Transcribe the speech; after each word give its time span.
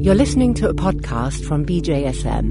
You're 0.00 0.16
listening 0.16 0.56
to 0.64 0.72
a 0.72 0.72
podcast 0.72 1.44
from 1.44 1.68
BJSM. 1.68 2.48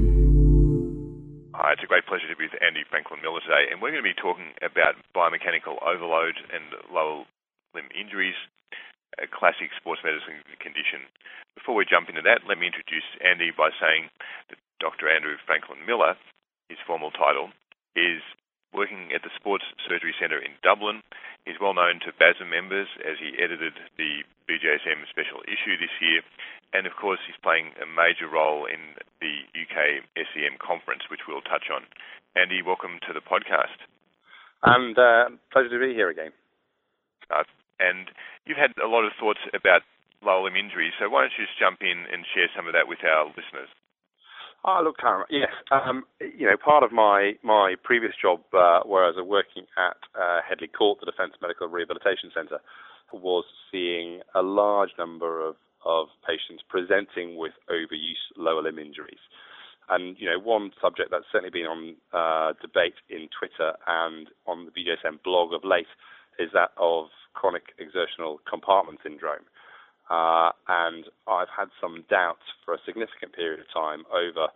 Hi, 1.50 1.74
it's 1.74 1.82
a 1.82 1.90
great 1.90 2.06
pleasure 2.06 2.30
to 2.30 2.38
be 2.38 2.46
with 2.46 2.54
Andy 2.62 2.86
Franklyn 2.86 3.18
Miller 3.26 3.42
today, 3.42 3.66
and 3.66 3.82
we're 3.82 3.90
going 3.90 4.06
to 4.06 4.06
be 4.06 4.14
talking 4.14 4.54
about 4.62 4.94
biomechanical 5.10 5.82
overload 5.82 6.38
and 6.54 6.62
lower 6.94 7.26
limb 7.74 7.90
injuries, 7.90 8.38
a 9.18 9.26
classic 9.26 9.74
sports 9.74 9.98
medicine 10.06 10.46
condition. 10.62 11.10
Before 11.58 11.74
we 11.74 11.82
jump 11.90 12.06
into 12.06 12.22
that, 12.22 12.46
let 12.46 12.54
me 12.54 12.70
introduce 12.70 13.18
Andy 13.18 13.50
by 13.50 13.74
saying 13.82 14.14
that 14.54 14.62
Dr. 14.78 15.10
Andrew 15.10 15.34
Franklyn 15.42 15.82
Miller, 15.82 16.14
his 16.70 16.78
formal 16.86 17.10
title, 17.10 17.50
is 17.98 18.22
working 18.72 19.10
at 19.14 19.22
the 19.22 19.34
Sports 19.34 19.64
Surgery 19.86 20.14
Centre 20.18 20.38
in 20.38 20.54
Dublin. 20.62 21.02
He's 21.44 21.60
well 21.60 21.74
known 21.74 22.00
to 22.04 22.14
BASEM 22.14 22.50
members 22.50 22.88
as 23.02 23.18
he 23.18 23.38
edited 23.40 23.74
the 23.98 24.22
BJSM 24.46 25.06
special 25.10 25.42
issue 25.46 25.78
this 25.78 25.94
year. 26.00 26.22
And 26.72 26.86
of 26.86 26.94
course, 26.94 27.18
he's 27.26 27.38
playing 27.42 27.74
a 27.82 27.86
major 27.86 28.30
role 28.30 28.66
in 28.66 28.94
the 29.18 29.42
UK 29.58 30.06
SEM 30.14 30.58
conference, 30.62 31.10
which 31.10 31.26
we'll 31.26 31.42
touch 31.42 31.66
on. 31.72 31.82
Andy, 32.38 32.62
welcome 32.62 33.02
to 33.06 33.12
the 33.12 33.24
podcast. 33.24 33.74
And 34.62 34.94
uh, 34.94 35.34
pleasure 35.50 35.72
to 35.74 35.82
be 35.82 35.94
here 35.94 36.10
again. 36.10 36.30
Uh, 37.26 37.42
and 37.80 38.06
you've 38.46 38.60
had 38.60 38.76
a 38.78 38.86
lot 38.86 39.02
of 39.02 39.16
thoughts 39.18 39.40
about 39.50 39.82
lower 40.22 40.44
limb 40.46 40.56
injuries, 40.56 40.92
so 41.00 41.08
why 41.08 41.24
don't 41.24 41.34
you 41.34 41.48
just 41.48 41.58
jump 41.58 41.80
in 41.80 42.06
and 42.12 42.28
share 42.28 42.52
some 42.54 42.68
of 42.68 42.76
that 42.76 42.86
with 42.86 43.00
our 43.02 43.26
listeners? 43.32 43.72
Oh, 44.64 44.82
look, 44.84 44.98
Karim, 44.98 45.24
yes. 45.30 45.48
Um, 45.70 46.04
you 46.20 46.46
know, 46.46 46.56
part 46.62 46.84
of 46.84 46.92
my, 46.92 47.32
my 47.42 47.76
previous 47.82 48.12
job, 48.20 48.40
uh, 48.52 48.80
where 48.84 49.04
I 49.04 49.08
was 49.08 49.24
working 49.24 49.64
at 49.78 49.96
uh, 50.14 50.40
Headley 50.46 50.68
Court, 50.68 51.00
the 51.00 51.06
Defence 51.06 51.32
Medical 51.40 51.68
Rehabilitation 51.68 52.30
Centre, 52.34 52.60
was 53.12 53.44
seeing 53.72 54.20
a 54.34 54.42
large 54.42 54.90
number 54.98 55.40
of, 55.40 55.56
of 55.84 56.08
patients 56.28 56.62
presenting 56.68 57.38
with 57.38 57.52
overuse 57.70 58.20
lower 58.36 58.62
limb 58.62 58.78
injuries. 58.78 59.22
And, 59.88 60.16
you 60.20 60.28
know, 60.28 60.38
one 60.38 60.70
subject 60.80 61.10
that's 61.10 61.24
certainly 61.32 61.50
been 61.50 61.66
on 61.66 61.96
uh, 62.12 62.52
debate 62.60 63.00
in 63.08 63.28
Twitter 63.32 63.72
and 63.88 64.28
on 64.46 64.66
the 64.66 64.70
BJSM 64.70 65.24
blog 65.24 65.54
of 65.54 65.64
late 65.64 65.90
is 66.38 66.50
that 66.52 66.70
of 66.76 67.06
chronic 67.32 67.72
exertional 67.78 68.40
compartment 68.48 69.00
syndrome. 69.02 69.48
Uh, 70.10 70.50
and 70.66 71.06
I've 71.30 71.52
had 71.54 71.70
some 71.80 72.04
doubts 72.10 72.42
for 72.64 72.74
a 72.74 72.82
significant 72.84 73.32
period 73.32 73.60
of 73.60 73.70
time 73.72 74.02
over 74.10 74.50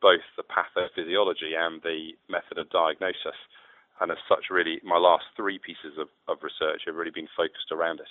both 0.00 0.22
the 0.38 0.46
pathophysiology 0.46 1.58
and 1.58 1.82
the 1.82 2.14
method 2.30 2.58
of 2.58 2.70
diagnosis. 2.70 3.36
And 4.00 4.10
as 4.10 4.18
such, 4.28 4.48
really, 4.48 4.80
my 4.82 4.96
last 4.96 5.24
three 5.36 5.58
pieces 5.58 5.98
of, 5.98 6.08
of 6.28 6.38
research 6.42 6.82
have 6.86 6.94
really 6.94 7.10
been 7.10 7.28
focused 7.36 7.68
around 7.70 8.00
it. 8.00 8.08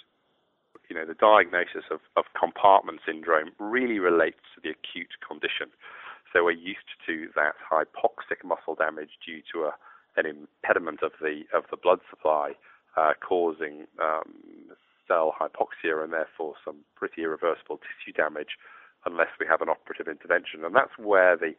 You 0.89 0.95
know, 0.95 1.05
the 1.05 1.17
diagnosis 1.17 1.87
of, 1.89 1.99
of 2.17 2.25
compartment 2.37 2.99
syndrome 3.05 3.51
really 3.59 3.97
relates 3.97 4.43
to 4.53 4.61
the 4.61 4.69
acute 4.69 5.09
condition. 5.25 5.71
So 6.33 6.43
we're 6.43 6.51
used 6.51 6.93
to 7.07 7.29
that 7.35 7.55
hypoxic 7.57 8.45
muscle 8.45 8.75
damage 8.75 9.17
due 9.25 9.41
to 9.53 9.69
a, 9.69 9.73
an 10.17 10.25
impediment 10.25 11.01
of 11.01 11.13
the 11.21 11.43
of 11.53 11.63
the 11.71 11.77
blood 11.77 11.99
supply, 12.09 12.53
uh, 12.97 13.13
causing 13.21 13.87
um, 14.01 14.33
cell 15.09 15.33
hypoxia 15.33 16.03
and 16.03 16.13
therefore 16.13 16.53
some 16.63 16.85
pretty 16.95 17.23
irreversible 17.23 17.81
tissue 17.81 18.15
damage 18.15 18.55
unless 19.05 19.33
we 19.39 19.47
have 19.49 19.61
an 19.61 19.69
operative 19.69 20.07
intervention. 20.07 20.63
And 20.63 20.75
that's 20.75 20.95
where 20.97 21.35
the 21.35 21.57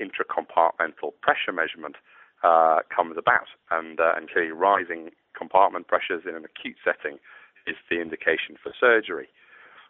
intracompartmental 0.00 1.12
pressure 1.20 1.52
measurement 1.52 1.96
uh, 2.42 2.80
comes 2.94 3.16
about. 3.18 3.50
And, 3.70 4.00
uh, 4.00 4.14
and 4.16 4.30
clearly, 4.30 4.52
rising 4.52 5.10
compartment 5.36 5.88
pressures 5.88 6.22
in 6.28 6.34
an 6.34 6.44
acute 6.44 6.76
setting 6.84 7.18
is 7.66 7.76
the 7.90 8.00
indication 8.00 8.56
for 8.62 8.72
surgery. 8.78 9.28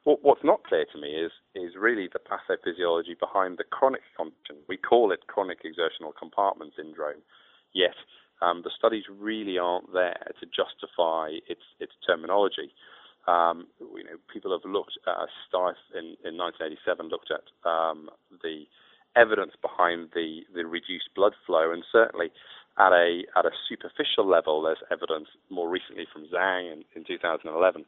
what's 0.05 0.45
not 0.45 0.65
clear 0.65 0.85
to 0.93 1.01
me 1.01 1.15
is, 1.15 1.33
is 1.55 1.77
really 1.79 2.09
the 2.13 2.19
pathophysiology 2.19 3.19
behind 3.19 3.57
the 3.59 3.65
chronic 3.65 4.03
condition. 4.17 4.65
We 4.69 4.77
call 4.77 5.13
it 5.13 5.27
chronic 5.29 5.61
exertional 5.65 6.13
compartment 6.13 6.73
syndrome, 6.77 7.23
yet 7.73 7.95
um, 8.43 8.63
the 8.65 8.71
studies 8.77 9.05
really 9.09 9.59
aren't 9.59 9.93
there 9.93 10.33
to 10.41 10.47
justify 10.47 11.39
its, 11.49 11.63
its 11.79 11.93
terminology. 12.07 12.75
Um, 13.27 13.69
you 13.81 14.05
know, 14.05 14.19
people 14.33 14.51
have 14.53 14.69
looked 14.69 14.99
at 15.07 15.29
Styf 15.47 15.79
in, 15.95 16.17
in 16.27 16.37
1987 16.37 17.09
looked 17.09 17.31
at 17.31 17.47
um, 17.69 18.11
the 18.43 18.65
evidence 19.15 19.53
behind 19.61 20.11
the, 20.15 20.41
the 20.55 20.67
reduced 20.67 21.11
blood 21.15 21.35
flow, 21.47 21.71
and 21.73 21.85
certainly 21.93 22.31
at 22.79 22.93
a 22.93 23.23
at 23.37 23.45
a 23.45 23.51
superficial 23.69 24.27
level, 24.27 24.63
there's 24.63 24.83
evidence 24.91 25.29
more 25.51 25.69
recently 25.69 26.07
from 26.13 26.27
Zhang 26.33 26.73
in, 26.73 26.85
in 26.97 27.05
2011 27.05 27.85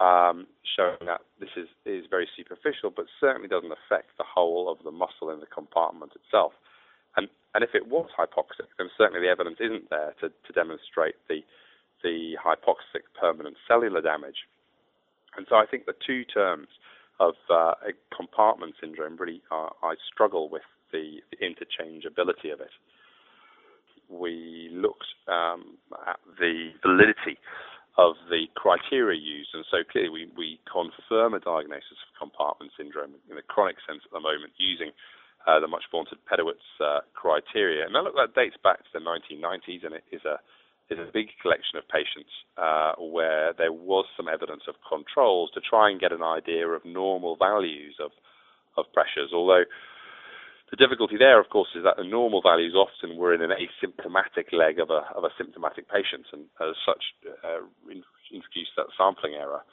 um, 0.00 0.46
showing 0.62 1.02
that 1.06 1.22
this 1.40 1.50
is 1.56 1.66
is 1.84 2.06
very 2.08 2.28
superficial, 2.36 2.90
but 2.94 3.06
certainly 3.20 3.48
doesn't 3.48 3.72
affect 3.72 4.16
the 4.16 4.24
whole 4.24 4.70
of 4.70 4.78
the 4.84 4.90
muscle 4.90 5.30
in 5.30 5.40
the 5.40 5.50
compartment 5.50 6.12
itself. 6.14 6.52
And 7.16 7.28
and 7.54 7.64
if 7.64 7.74
it 7.74 7.88
was 7.88 8.08
hypoxic, 8.16 8.70
then 8.78 8.90
certainly 8.96 9.20
the 9.20 9.30
evidence 9.30 9.58
isn't 9.60 9.90
there 9.90 10.14
to, 10.20 10.28
to 10.28 10.52
demonstrate 10.54 11.16
the 11.28 11.42
the 12.02 12.38
hypoxic 12.38 13.10
permanent 13.18 13.56
cellular 13.66 14.00
damage. 14.00 14.46
And 15.38 15.46
so 15.48 15.54
I 15.54 15.66
think 15.70 15.86
the 15.86 15.94
two 16.04 16.24
terms 16.26 16.66
of 17.20 17.34
uh, 17.48 17.74
compartment 18.10 18.74
syndrome 18.82 19.16
really 19.16 19.40
are, 19.50 19.70
I 19.82 19.94
struggle 20.12 20.50
with 20.50 20.66
the, 20.90 21.22
the, 21.30 21.38
interchangeability 21.38 22.52
of 22.52 22.60
it. 22.60 22.74
We 24.10 24.68
looked 24.72 25.06
um, 25.28 25.78
at 26.06 26.18
the 26.38 26.74
validity 26.82 27.38
of 27.98 28.14
the 28.30 28.46
criteria 28.54 29.18
used, 29.18 29.50
and 29.54 29.64
so 29.70 29.78
clearly 29.86 30.10
we, 30.10 30.22
we 30.36 30.60
confirm 30.66 31.34
a 31.34 31.40
diagnosis 31.40 31.98
of 32.02 32.18
compartment 32.18 32.72
syndrome 32.76 33.14
in 33.30 33.36
the 33.36 33.42
chronic 33.42 33.76
sense 33.86 34.02
at 34.06 34.10
the 34.10 34.20
moment 34.20 34.54
using 34.58 34.90
uh, 35.46 35.60
the 35.60 35.68
much 35.68 35.86
vaunted 35.90 36.18
Pedowitz 36.26 36.66
uh, 36.82 37.00
criteria. 37.14 37.86
And 37.86 37.94
that, 37.94 38.02
look, 38.02 38.14
that 38.18 38.34
dates 38.34 38.56
back 38.62 38.78
to 38.78 38.90
the 38.94 39.02
1990s, 39.02 39.86
and 39.86 39.94
it 39.94 40.04
is 40.10 40.24
a 40.24 40.42
is 40.90 41.08
a 41.08 41.12
big 41.12 41.28
collection 41.42 41.76
of 41.76 41.88
patients 41.88 42.32
uh, 42.56 42.92
where 42.96 43.52
there 43.56 43.72
was 43.72 44.06
some 44.16 44.28
evidence 44.28 44.62
of 44.68 44.74
controls 44.88 45.50
to 45.52 45.60
try 45.60 45.90
and 45.90 46.00
get 46.00 46.12
an 46.12 46.22
idea 46.22 46.66
of 46.66 46.84
normal 46.84 47.36
values 47.36 47.96
of 48.00 48.10
of 48.76 48.86
pressures. 48.94 49.30
Although 49.34 49.64
the 50.70 50.76
difficulty 50.76 51.16
there, 51.18 51.40
of 51.40 51.48
course, 51.48 51.68
is 51.74 51.82
that 51.84 51.96
the 51.96 52.04
normal 52.04 52.42
values 52.42 52.74
often 52.74 53.16
were 53.16 53.34
in 53.34 53.42
an 53.42 53.50
asymptomatic 53.50 54.52
leg 54.52 54.78
of 54.78 54.90
a 54.90 55.02
of 55.16 55.24
a 55.24 55.34
symptomatic 55.36 55.88
patient, 55.88 56.26
and 56.32 56.44
as 56.60 56.76
such, 56.84 57.02
uh, 57.44 57.64
introduced 58.32 58.76
that 58.76 58.92
sampling 58.96 59.34
error. 59.34 59.64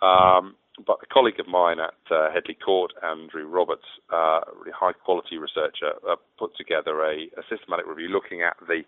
Um, 0.00 0.56
but 0.86 0.98
a 1.02 1.06
colleague 1.12 1.38
of 1.38 1.46
mine 1.46 1.78
at 1.78 2.00
uh, 2.10 2.32
Headley 2.32 2.56
Court, 2.56 2.92
Andrew 3.04 3.46
Roberts, 3.46 3.84
uh, 4.10 4.40
a 4.40 4.52
really 4.58 4.72
high 4.72 4.92
quality 4.92 5.36
researcher, 5.36 5.92
uh, 6.08 6.16
put 6.38 6.56
together 6.56 7.04
a, 7.04 7.28
a 7.36 7.42
systematic 7.50 7.86
review 7.86 8.08
looking 8.08 8.40
at 8.42 8.56
the 8.66 8.82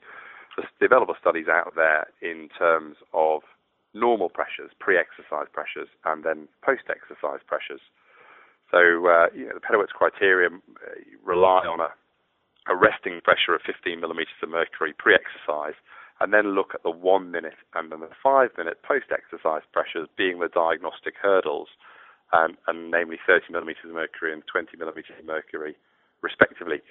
the 0.57 0.87
available 0.87 1.15
studies 1.21 1.47
out 1.49 1.75
there 1.75 2.07
in 2.23 2.49
terms 2.57 2.97
of 3.13 3.43
normal 3.95 4.29
pressures, 4.29 4.71
pre-exercise 4.79 5.47
pressures, 5.53 5.89
and 6.05 6.25
then 6.25 6.49
post-exercise 6.63 7.41
pressures. 7.47 7.81
So, 8.71 9.07
uh, 9.07 9.31
you 9.35 9.47
know, 9.47 9.55
the 9.55 9.63
Pedowitz 9.63 9.95
criteria 9.95 10.51
uh, 10.51 10.59
rely 11.23 11.63
on 11.63 11.81
a, 11.81 11.95
a 12.67 12.75
resting 12.75 13.21
pressure 13.23 13.55
of 13.55 13.63
15 13.63 14.01
millimeters 14.01 14.35
of 14.43 14.51
mercury 14.51 14.95
pre-exercise, 14.99 15.79
and 16.21 16.33
then 16.33 16.55
look 16.55 16.75
at 16.75 16.83
the 16.83 16.91
one 16.91 17.31
minute 17.31 17.59
and 17.75 17.91
then 17.91 18.01
the 18.01 18.11
five 18.23 18.51
minute 18.59 18.83
post-exercise 18.83 19.63
pressures 19.73 20.09
being 20.19 20.39
the 20.39 20.51
diagnostic 20.51 21.15
hurdles, 21.23 21.69
and, 22.33 22.57
and 22.67 22.91
namely 22.91 23.19
30 23.27 23.47
millimeters 23.51 23.87
of 23.87 23.95
mercury 23.95 24.33
and 24.33 24.43
20 24.51 24.77
millimeters 24.77 25.15
of 25.19 25.25
mercury, 25.25 25.77
respectively. 26.23 26.83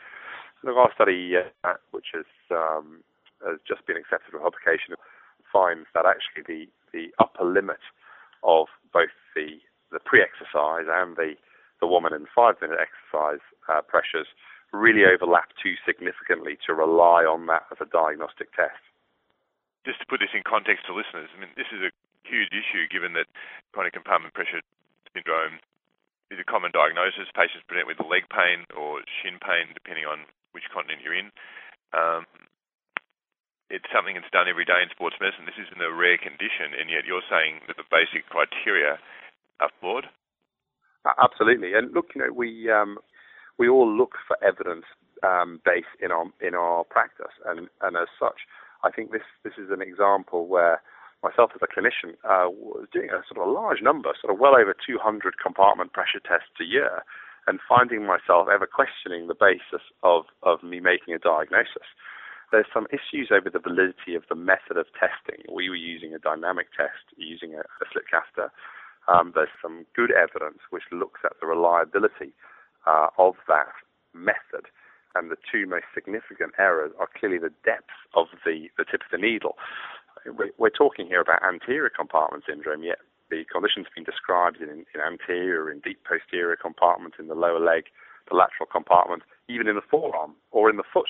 So 0.63 0.71
our 0.77 0.91
study, 0.95 1.35
uh, 1.35 1.73
which 1.91 2.15
is 2.15 2.27
um, 2.51 3.03
has 3.45 3.59
just 3.67 3.85
been 3.85 3.97
accepted 3.97 4.31
for 4.31 4.39
publication 4.39 4.95
finds 5.53 5.85
that 5.93 6.09
actually 6.09 6.41
the, 6.49 6.65
the 6.91 7.13
upper 7.21 7.45
limit 7.45 7.81
of 8.41 8.65
both 8.91 9.13
the, 9.37 9.61
the 9.93 10.01
pre-exercise 10.01 10.89
and 10.89 11.15
the, 11.15 11.37
the 11.77 11.85
one 11.85 12.03
minute 12.03 12.25
and 12.25 12.31
five 12.33 12.57
minute 12.57 12.81
exercise 12.81 13.43
uh, 13.69 13.85
pressures 13.85 14.27
really 14.73 15.05
overlap 15.05 15.53
too 15.61 15.77
significantly 15.85 16.57
to 16.65 16.73
rely 16.73 17.21
on 17.21 17.45
that 17.45 17.69
as 17.69 17.77
a 17.77 17.85
diagnostic 17.85 18.49
test. 18.57 18.81
Just 19.85 20.01
to 20.01 20.09
put 20.09 20.17
this 20.17 20.33
in 20.33 20.41
context 20.41 20.89
to 20.89 20.97
listeners, 20.97 21.29
I 21.29 21.37
mean, 21.37 21.53
this 21.53 21.69
is 21.69 21.85
a 21.85 21.93
huge 22.25 22.49
issue 22.49 22.89
given 22.89 23.13
that 23.13 23.29
chronic 23.71 23.93
compartment 23.93 24.33
pressure 24.33 24.65
syndrome 25.13 25.61
is 26.33 26.41
a 26.41 26.47
common 26.47 26.73
diagnosis. 26.73 27.29
Patients 27.37 27.67
present 27.69 27.85
with 27.85 28.01
leg 28.01 28.25
pain 28.33 28.65
or 28.73 29.05
shin 29.21 29.37
pain, 29.37 29.69
depending 29.77 30.09
on 30.09 30.25
which 30.57 30.65
continent 30.73 31.05
you're 31.05 31.13
in. 31.13 31.29
Um, 31.93 32.25
it's 33.73 33.89
something 33.89 34.13
that's 34.13 34.29
done 34.29 34.45
every 34.45 34.69
day 34.69 34.85
in 34.85 34.93
sports 34.93 35.17
medicine. 35.17 35.49
This 35.49 35.57
isn't 35.57 35.81
a 35.81 35.89
rare 35.89 36.21
condition, 36.21 36.77
and 36.77 36.93
yet 36.93 37.09
you're 37.09 37.25
saying 37.25 37.65
that 37.65 37.81
the 37.81 37.89
basic 37.89 38.29
criteria 38.29 39.01
are 39.57 39.73
flawed. 39.81 40.05
Absolutely, 41.17 41.73
and 41.73 41.91
look, 41.91 42.13
you 42.13 42.21
know, 42.21 42.31
we 42.31 42.69
um, 42.69 43.01
we 43.57 43.67
all 43.67 43.89
look 43.89 44.13
for 44.29 44.37
evidence 44.45 44.85
um, 45.25 45.59
base 45.65 45.89
in 45.99 46.13
our 46.13 46.29
in 46.39 46.53
our 46.53 46.85
practice, 46.85 47.33
and 47.49 47.67
and 47.81 47.97
as 47.97 48.07
such, 48.21 48.45
I 48.85 48.93
think 48.93 49.11
this 49.11 49.25
this 49.43 49.57
is 49.57 49.73
an 49.73 49.81
example 49.81 50.47
where 50.47 50.79
myself 51.25 51.51
as 51.55 51.61
a 51.65 51.67
clinician 51.67 52.13
uh, 52.23 52.47
was 52.51 52.85
doing 52.93 53.09
a 53.09 53.25
sort 53.25 53.41
of 53.41 53.47
a 53.47 53.51
large 53.51 53.81
number, 53.81 54.13
sort 54.21 54.31
of 54.31 54.39
well 54.39 54.55
over 54.55 54.75
200 54.75 55.39
compartment 55.41 55.93
pressure 55.93 56.21
tests 56.21 56.53
a 56.61 56.67
year, 56.67 57.03
and 57.47 57.59
finding 57.67 58.05
myself 58.05 58.47
ever 58.53 58.67
questioning 58.67 59.27
the 59.27 59.35
basis 59.35 59.83
of, 60.03 60.25
of 60.43 60.63
me 60.63 60.79
making 60.79 61.13
a 61.13 61.19
diagnosis. 61.19 61.87
There's 62.53 62.69
some 62.69 62.85
issues 62.93 63.33
over 63.33 63.49
the 63.49 63.57
validity 63.57 64.13
of 64.13 64.29
the 64.29 64.37
method 64.37 64.77
of 64.77 64.85
testing. 64.93 65.41
We 65.49 65.73
were 65.73 65.75
using 65.75 66.13
a 66.13 66.19
dynamic 66.21 66.69
test 66.77 67.01
using 67.17 67.55
a, 67.55 67.65
a 67.65 67.85
slit 67.91 68.05
catheter. 68.05 68.53
Um, 69.09 69.33
there's 69.33 69.49
some 69.59 69.89
good 69.97 70.11
evidence 70.13 70.61
which 70.69 70.85
looks 70.91 71.21
at 71.25 71.33
the 71.41 71.47
reliability 71.47 72.37
uh, 72.85 73.09
of 73.17 73.41
that 73.47 73.73
method. 74.13 74.69
And 75.15 75.33
the 75.33 75.41
two 75.49 75.65
most 75.65 75.89
significant 75.97 76.53
errors 76.59 76.93
are 76.99 77.09
clearly 77.09 77.39
the 77.39 77.53
depth 77.65 77.97
of 78.13 78.27
the, 78.45 78.69
the 78.77 78.85
tip 78.85 79.01
of 79.01 79.09
the 79.09 79.17
needle. 79.17 79.57
We're 80.29 80.69
talking 80.69 81.07
here 81.07 81.21
about 81.21 81.41
anterior 81.41 81.89
compartment 81.89 82.45
syndrome, 82.47 82.83
yet 82.83 82.99
the 83.33 83.45
condition's 83.51 83.89
been 83.95 84.05
described 84.05 84.57
in, 84.61 84.69
in 84.69 85.01
anterior, 85.01 85.71
in 85.71 85.81
deep 85.81 86.05
posterior 86.05 86.55
compartment, 86.55 87.15
in 87.17 87.27
the 87.27 87.35
lower 87.35 87.59
leg, 87.59 87.85
the 88.29 88.37
lateral 88.37 88.69
compartment, 88.71 89.23
even 89.49 89.67
in 89.67 89.73
the 89.75 89.89
forearm 89.89 90.37
or 90.51 90.69
in 90.69 90.77
the 90.77 90.85
foot. 90.93 91.09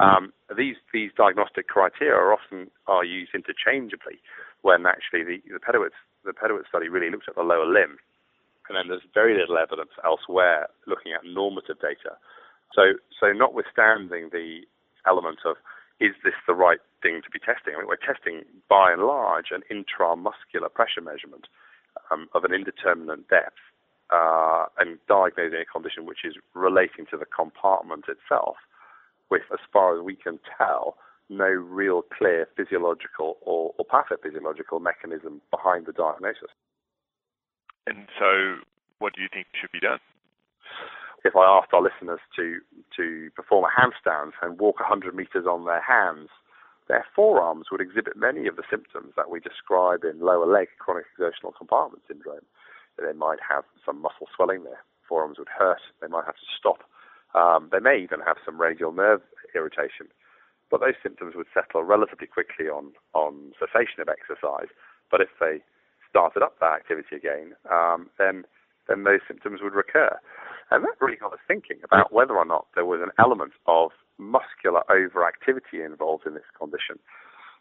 Um, 0.00 0.32
these 0.56 0.76
these 0.92 1.10
diagnostic 1.16 1.68
criteria 1.68 2.14
are 2.14 2.32
often 2.32 2.70
are 2.86 3.04
used 3.04 3.34
interchangeably, 3.34 4.18
when 4.62 4.86
actually 4.86 5.22
the 5.22 5.38
the 5.46 5.60
Pedowitz 5.60 5.98
the 6.24 6.32
Pedowitz 6.32 6.68
study 6.68 6.88
really 6.88 7.10
looked 7.10 7.28
at 7.28 7.36
the 7.36 7.42
lower 7.42 7.66
limb, 7.66 7.98
and 8.68 8.76
then 8.76 8.88
there's 8.88 9.06
very 9.14 9.38
little 9.38 9.58
evidence 9.58 9.90
elsewhere 10.04 10.68
looking 10.86 11.12
at 11.12 11.24
normative 11.24 11.78
data. 11.80 12.18
So 12.74 12.98
so 13.20 13.32
notwithstanding 13.32 14.30
the 14.32 14.66
element 15.06 15.38
of 15.44 15.56
is 16.00 16.14
this 16.24 16.34
the 16.46 16.54
right 16.54 16.80
thing 17.02 17.22
to 17.22 17.30
be 17.30 17.38
testing? 17.38 17.74
I 17.74 17.78
mean, 17.78 17.86
we're 17.86 18.02
testing 18.02 18.42
by 18.68 18.90
and 18.90 19.02
large 19.02 19.54
an 19.54 19.62
intramuscular 19.70 20.72
pressure 20.72 21.00
measurement 21.00 21.46
um, 22.10 22.28
of 22.34 22.42
an 22.42 22.52
indeterminate 22.52 23.28
depth 23.28 23.62
uh, 24.10 24.66
and 24.78 24.98
diagnosing 25.06 25.62
a 25.62 25.64
condition 25.64 26.04
which 26.04 26.24
is 26.24 26.34
relating 26.52 27.06
to 27.12 27.16
the 27.16 27.26
compartment 27.26 28.06
itself 28.08 28.56
with, 29.34 29.42
as 29.52 29.58
far 29.72 29.98
as 29.98 30.02
we 30.02 30.14
can 30.14 30.38
tell, 30.56 30.94
no 31.28 31.50
real 31.50 32.02
clear 32.02 32.46
physiological 32.56 33.36
or, 33.42 33.74
or 33.78 33.84
pathophysiological 33.84 34.80
mechanism 34.80 35.42
behind 35.50 35.86
the 35.86 35.92
diagnosis. 35.92 36.54
And 37.86 38.06
so, 38.16 38.62
what 39.00 39.12
do 39.14 39.22
you 39.22 39.28
think 39.32 39.46
should 39.58 39.72
be 39.72 39.80
done? 39.80 39.98
If 41.24 41.34
I 41.34 41.42
asked 41.42 41.72
our 41.72 41.82
listeners 41.82 42.20
to 42.36 42.60
to 42.96 43.30
perform 43.34 43.64
a 43.64 43.72
handstand 43.74 44.32
and 44.42 44.60
walk 44.60 44.78
100 44.78 45.14
meters 45.14 45.46
on 45.50 45.64
their 45.64 45.82
hands, 45.82 46.28
their 46.86 47.04
forearms 47.16 47.66
would 47.72 47.80
exhibit 47.80 48.16
many 48.16 48.46
of 48.46 48.54
the 48.56 48.68
symptoms 48.70 49.14
that 49.16 49.30
we 49.30 49.40
describe 49.40 50.04
in 50.04 50.20
lower 50.20 50.46
leg 50.46 50.68
chronic 50.78 51.06
exertional 51.12 51.52
compartment 51.52 52.04
syndrome. 52.06 52.46
They 53.00 53.16
might 53.16 53.40
have 53.42 53.64
some 53.84 54.00
muscle 54.00 54.28
swelling, 54.36 54.62
their 54.62 54.84
forearms 55.08 55.38
would 55.38 55.48
hurt, 55.48 55.80
they 56.00 56.08
might 56.08 56.26
have 56.26 56.36
to 56.36 56.54
stop. 56.58 56.84
Um, 57.34 57.68
they 57.72 57.80
may 57.80 57.98
even 58.02 58.20
have 58.20 58.36
some 58.44 58.60
radial 58.60 58.92
nerve 58.92 59.20
irritation, 59.54 60.06
but 60.70 60.80
those 60.80 60.94
symptoms 61.02 61.34
would 61.36 61.46
settle 61.52 61.82
relatively 61.82 62.26
quickly 62.26 62.66
on, 62.66 62.92
on 63.12 63.52
cessation 63.58 64.00
of 64.00 64.08
exercise. 64.08 64.68
But 65.10 65.20
if 65.20 65.28
they 65.40 65.62
started 66.08 66.42
up 66.42 66.58
that 66.60 66.72
activity 66.72 67.16
again, 67.16 67.54
um, 67.70 68.08
then 68.18 68.44
then 68.88 69.04
those 69.04 69.20
symptoms 69.26 69.60
would 69.62 69.72
recur. 69.72 70.18
And 70.70 70.84
that 70.84 71.00
really 71.00 71.16
got 71.16 71.32
us 71.32 71.38
thinking 71.48 71.78
about 71.84 72.12
whether 72.12 72.36
or 72.36 72.44
not 72.44 72.66
there 72.74 72.84
was 72.84 73.00
an 73.02 73.12
element 73.18 73.52
of 73.66 73.92
muscular 74.18 74.82
overactivity 74.90 75.84
involved 75.84 76.26
in 76.26 76.34
this 76.34 76.48
condition. 76.58 76.98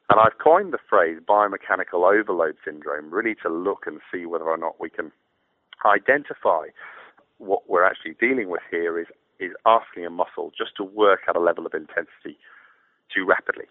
And 0.10 0.20
I've 0.20 0.38
coined 0.44 0.74
the 0.74 0.84
phrase 0.90 1.20
biomechanical 1.28 2.04
overload 2.04 2.56
syndrome 2.66 3.10
really 3.10 3.36
to 3.42 3.50
look 3.50 3.84
and 3.86 4.00
see 4.12 4.26
whether 4.26 4.46
or 4.46 4.58
not 4.58 4.80
we 4.80 4.90
can 4.90 5.12
identify 5.86 6.68
what 7.38 7.70
we're 7.70 7.86
actually 7.86 8.16
dealing 8.20 8.50
with 8.50 8.62
here 8.70 9.00
is, 9.00 9.08
is 9.40 9.52
asking 9.66 10.06
a 10.06 10.10
muscle 10.10 10.52
just 10.58 10.76
to 10.78 10.84
work 10.84 11.22
at 11.28 11.36
a 11.36 11.40
level 11.40 11.66
of 11.66 11.74
intensity 11.74 12.38
too 13.14 13.26
rapidly. 13.26 13.66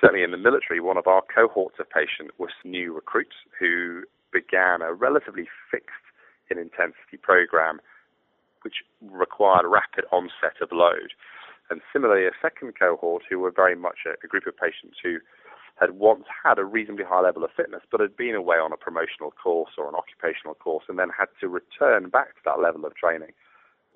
Certainly 0.00 0.22
in 0.22 0.30
the 0.30 0.38
military, 0.38 0.80
one 0.80 0.96
of 0.96 1.06
our 1.06 1.22
cohorts 1.22 1.76
of 1.80 1.90
patients 1.90 2.32
was 2.38 2.50
new 2.64 2.94
recruits 2.94 3.34
who 3.58 4.04
began 4.32 4.82
a 4.82 4.92
relatively 4.92 5.48
fixed 5.70 6.06
in 6.50 6.58
intensity 6.58 7.16
program 7.20 7.80
which 8.62 8.82
required 9.02 9.66
rapid 9.66 10.04
onset 10.12 10.60
of 10.60 10.70
load. 10.72 11.12
And 11.70 11.80
similarly, 11.92 12.26
a 12.26 12.32
second 12.40 12.74
cohort 12.78 13.22
who 13.28 13.38
were 13.38 13.50
very 13.50 13.76
much 13.76 13.98
a, 14.06 14.14
a 14.24 14.28
group 14.28 14.46
of 14.46 14.56
patients 14.56 14.96
who 15.02 15.18
had 15.78 15.92
once 15.92 16.24
had 16.42 16.58
a 16.58 16.64
reasonably 16.64 17.04
high 17.04 17.20
level 17.20 17.44
of 17.44 17.50
fitness, 17.56 17.82
but 17.90 18.00
had 18.00 18.16
been 18.16 18.34
away 18.34 18.56
on 18.56 18.72
a 18.72 18.76
promotional 18.76 19.30
course 19.30 19.70
or 19.78 19.88
an 19.88 19.94
occupational 19.94 20.54
course, 20.54 20.84
and 20.88 20.98
then 20.98 21.10
had 21.16 21.28
to 21.40 21.48
return 21.48 22.08
back 22.08 22.34
to 22.34 22.40
that 22.44 22.60
level 22.60 22.84
of 22.84 22.94
training. 22.96 23.30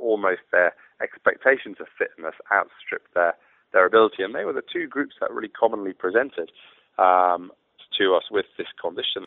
Almost 0.03 0.43
their 0.51 0.75
expectations 1.01 1.77
of 1.79 1.87
fitness 1.97 2.35
outstripped 2.51 3.15
their 3.15 3.35
their 3.73 3.87
ability, 3.87 4.23
and 4.23 4.35
they 4.35 4.45
were 4.45 4.53
the 4.53 4.67
two 4.73 4.87
groups 4.87 5.15
that 5.21 5.33
really 5.33 5.49
commonly 5.49 5.93
presented 5.95 6.51
um, 6.99 7.51
to 7.99 8.15
us 8.15 8.25
with 8.31 8.47
this 8.59 8.67
condition. 8.81 9.25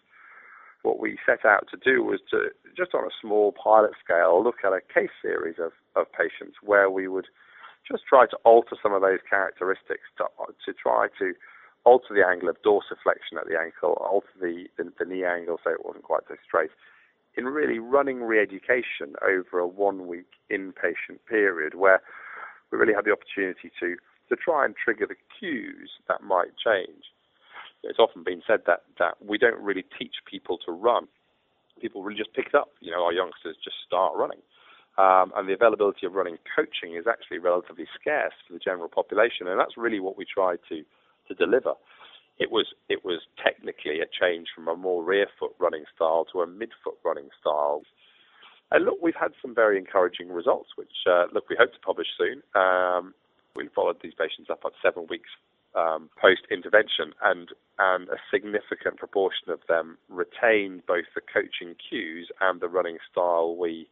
What 0.84 1.00
we 1.00 1.18
set 1.26 1.46
out 1.46 1.66
to 1.72 1.78
do 1.82 2.04
was 2.04 2.20
to 2.30 2.50
just 2.78 2.94
on 2.94 3.06
a 3.06 3.18
small 3.20 3.54
pilot 3.54 3.94
scale 4.04 4.44
look 4.44 4.62
at 4.64 4.74
a 4.74 4.82
case 4.94 5.16
series 5.22 5.56
of, 5.58 5.72
of 5.96 6.12
patients 6.12 6.58
where 6.62 6.92
we 6.92 7.08
would 7.08 7.26
just 7.90 8.04
try 8.08 8.28
to 8.28 8.38
alter 8.46 8.76
some 8.82 8.94
of 8.94 9.02
those 9.02 9.20
characteristics 9.28 10.06
to, 10.18 10.26
to 10.66 10.74
try 10.74 11.08
to 11.18 11.34
alter 11.86 12.14
the 12.14 12.26
angle 12.26 12.50
of 12.50 12.62
dorsiflexion 12.62 13.40
at 13.40 13.48
the 13.48 13.58
ankle, 13.58 13.98
alter 14.02 14.30
the, 14.40 14.66
the, 14.78 14.92
the 15.00 15.06
knee 15.06 15.24
angle 15.24 15.60
so 15.64 15.72
it 15.72 15.86
wasn't 15.86 16.04
quite 16.04 16.24
so 16.28 16.36
straight, 16.46 16.72
in 17.38 17.46
really 17.46 17.80
running 17.80 18.24
re-education 18.24 19.16
over 19.22 19.60
a 19.60 19.68
one-week 19.68 20.28
inpatient 20.52 21.20
period 21.28 21.76
where 21.76 22.02
we 22.72 22.78
really 22.78 22.94
had 22.94 23.06
the 23.06 23.12
opportunity 23.12 23.72
to, 23.80 23.96
to 24.30 24.36
try 24.36 24.66
and 24.66 24.76
trigger 24.76 25.06
the 25.08 25.16
cues 25.40 25.92
that 26.08 26.24
might 26.24 26.56
change. 26.64 27.12
It's 27.84 28.00
often 28.00 28.24
been 28.24 28.42
said 28.48 28.62
that, 28.68 28.84
that 29.00 29.16
we 29.24 29.38
don't 29.38 29.60
really 29.62 29.86
teach 29.98 30.16
people 30.30 30.58
to 30.66 30.72
run. 30.72 31.08
People 31.80 32.04
really 32.04 32.18
just 32.18 32.34
pick 32.34 32.48
it 32.48 32.56
up. 32.56 32.70
You 32.80 32.92
know, 32.92 33.04
our 33.04 33.14
youngsters 33.14 33.58
just 33.64 33.78
start 33.86 34.14
running 34.16 34.40
um, 34.98 35.34
and 35.36 35.48
the 35.48 35.54
availability 35.54 36.06
of 36.06 36.14
running 36.14 36.38
coaching 36.56 36.96
is 36.96 37.06
actually 37.08 37.40
relatively 37.40 37.86
scarce 38.00 38.34
for 38.48 38.54
the 38.54 38.60
general 38.60 38.88
population, 38.88 39.48
and 39.48 39.60
that's 39.60 39.76
really 39.78 40.00
what 40.00 40.18
we 40.18 40.26
try 40.26 40.56
to 40.70 40.84
to 41.28 41.34
deliver. 41.34 41.74
It 42.38 42.52
was 42.52 42.68
it 42.90 43.06
was 43.06 43.22
technically 43.44 44.02
a 44.02 44.06
change 44.06 44.48
from 44.54 44.68
a 44.68 44.76
more 44.76 45.04
rear 45.04 45.28
foot 45.40 45.56
running 45.60 45.86
style 45.96 46.26
to 46.34 46.42
a 46.42 46.48
mid 46.48 46.72
foot 46.84 46.98
running 47.04 47.30
style. 47.40 47.84
And 48.72 48.84
look, 48.86 48.98
we've 49.02 49.16
had 49.20 49.32
some 49.42 49.54
very 49.54 49.78
encouraging 49.78 50.30
results, 50.30 50.70
which 50.76 51.06
uh, 51.08 51.26
look 51.34 51.50
we 51.50 51.56
hope 51.58 51.74
to 51.74 51.80
publish 51.80 52.08
soon. 52.18 52.42
Um, 52.56 53.14
we 53.56 53.70
followed 53.74 53.98
these 54.02 54.14
patients 54.18 54.50
up 54.50 54.62
at 54.66 54.74
seven 54.84 55.08
weeks 55.10 55.30
um, 55.76 56.10
post 56.20 56.42
intervention, 56.52 57.14
and 57.24 57.50
and 57.80 58.10
a 58.10 58.18
significant 58.32 58.98
proportion 58.98 59.50
of 59.50 59.60
them 59.68 59.98
retained 60.10 60.86
both 60.88 61.06
the 61.14 61.22
coaching 61.22 61.76
cues 61.90 62.32
and 62.42 62.62
the 62.62 62.68
running 62.68 62.98
style 63.12 63.56
we 63.56 63.88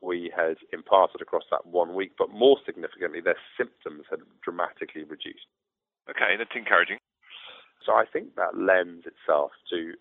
we 0.00 0.30
had 0.34 0.56
imparted 0.72 1.20
across 1.20 1.42
that 1.50 1.66
one 1.66 1.94
week, 1.94 2.12
but 2.16 2.30
more 2.30 2.56
significantly, 2.64 3.20
their 3.20 3.38
symptoms 3.56 4.04
had 4.10 4.20
dramatically 4.42 5.02
reduced. 5.02 5.46
Okay, 6.08 6.36
that's 6.38 6.54
encouraging. 6.54 6.97
So 7.84 7.92
I 7.92 8.04
think 8.10 8.36
that 8.36 8.56
lends 8.56 9.06
itself 9.06 9.52
to 9.70 9.94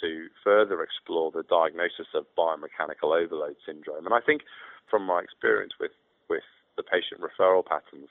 to 0.00 0.28
further 0.44 0.82
explore 0.82 1.30
the 1.30 1.42
diagnosis 1.48 2.12
of 2.14 2.26
biomechanical 2.36 3.16
overload 3.16 3.56
syndrome. 3.64 4.04
And 4.04 4.14
I 4.14 4.20
think 4.20 4.42
from 4.90 5.04
my 5.04 5.20
experience 5.20 5.72
with, 5.80 5.92
with 6.28 6.44
the 6.76 6.82
patient 6.82 7.20
referral 7.20 7.64
patterns 7.64 8.08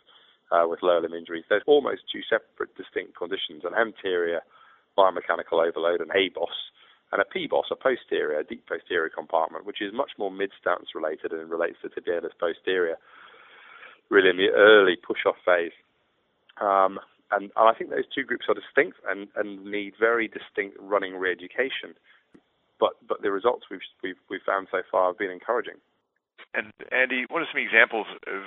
uh, 0.52 0.66
with 0.68 0.82
lower 0.82 1.02
limb 1.02 1.14
injuries, 1.14 1.46
there's 1.50 1.64
almost 1.68 2.02
two 2.12 2.22
separate 2.28 2.76
distinct 2.76 3.16
conditions, 3.16 3.64
an 3.64 3.78
anterior 3.78 4.42
biomechanical 4.98 5.62
overload, 5.62 6.02
an 6.02 6.10
ABOS, 6.10 6.58
and 7.12 7.22
a 7.22 7.26
PBOS, 7.26 7.72
a 7.72 7.76
posterior, 7.76 8.40
a 8.40 8.44
deep 8.44 8.66
posterior 8.68 9.10
compartment, 9.10 9.66
which 9.66 9.82
is 9.82 9.94
much 9.94 10.12
more 10.18 10.32
mid-stance 10.32 10.96
related 10.96 11.32
and 11.32 11.50
relates 11.50 11.78
to 11.82 11.90
tibialis 11.90 12.36
posterior, 12.40 12.98
really 14.10 14.30
in 14.30 14.38
the 14.38 14.50
early 14.50 14.96
push-off 14.96 15.38
phase. 15.46 15.72
Um, 16.60 17.00
and, 17.32 17.52
and, 17.56 17.68
I 17.70 17.74
think 17.74 17.90
those 17.90 18.08
two 18.14 18.24
groups 18.24 18.46
are 18.48 18.56
distinct 18.56 18.98
and, 19.08 19.28
and 19.36 19.66
need 19.66 19.94
very 20.00 20.28
distinct 20.28 20.78
running 20.80 21.16
re-education. 21.16 21.96
But, 22.80 22.94
but 23.08 23.22
the 23.22 23.32
results 23.32 23.66
we've, 23.72 23.86
we've, 24.04 24.22
we've 24.30 24.46
found 24.46 24.68
so 24.72 24.82
far 24.90 25.10
have 25.10 25.18
been 25.18 25.32
encouraging. 25.32 25.82
And 26.54 26.72
Andy, 26.92 27.26
what 27.30 27.42
are 27.42 27.50
some 27.52 27.62
examples 27.62 28.08
of 28.28 28.44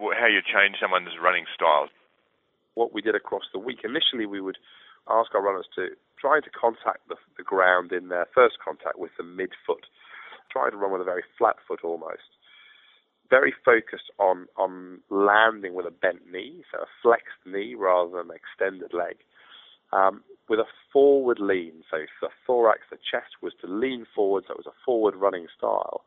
how 0.00 0.26
you 0.26 0.40
change 0.40 0.76
someone's 0.80 1.14
running 1.20 1.44
style? 1.54 1.88
What 2.74 2.94
we 2.94 3.02
did 3.02 3.14
across 3.14 3.44
the 3.52 3.58
week, 3.58 3.80
initially 3.84 4.26
we 4.26 4.40
would 4.40 4.58
ask 5.08 5.34
our 5.34 5.42
runners 5.42 5.66
to 5.74 5.88
try 6.20 6.40
to 6.40 6.50
contact 6.50 7.08
the, 7.08 7.16
the 7.36 7.42
ground 7.42 7.92
in 7.92 8.08
their 8.08 8.26
first 8.34 8.56
contact 8.62 8.98
with 8.98 9.10
the 9.16 9.24
midfoot. 9.24 9.84
Try 10.50 10.70
to 10.70 10.76
run 10.76 10.92
with 10.92 11.02
a 11.02 11.04
very 11.04 11.24
flat 11.36 11.56
foot 11.66 11.80
almost. 11.84 12.37
Very 13.30 13.54
focused 13.64 14.10
on, 14.18 14.46
on 14.56 15.00
landing 15.10 15.74
with 15.74 15.86
a 15.86 15.90
bent 15.90 16.30
knee, 16.32 16.64
so 16.72 16.78
a 16.80 16.86
flexed 17.02 17.42
knee 17.46 17.74
rather 17.74 18.10
than 18.10 18.30
an 18.30 18.36
extended 18.36 18.94
leg. 18.94 19.16
Um, 19.92 20.22
with 20.48 20.60
a 20.60 20.66
forward 20.92 21.38
lean, 21.40 21.82
so 21.90 21.98
the 22.20 22.28
thorax, 22.46 22.80
the 22.90 22.96
chest 22.96 23.36
was 23.42 23.52
to 23.60 23.66
lean 23.66 24.06
forward, 24.14 24.44
so 24.46 24.52
it 24.52 24.58
was 24.58 24.66
a 24.66 24.84
forward 24.84 25.14
running 25.16 25.46
style. 25.56 26.04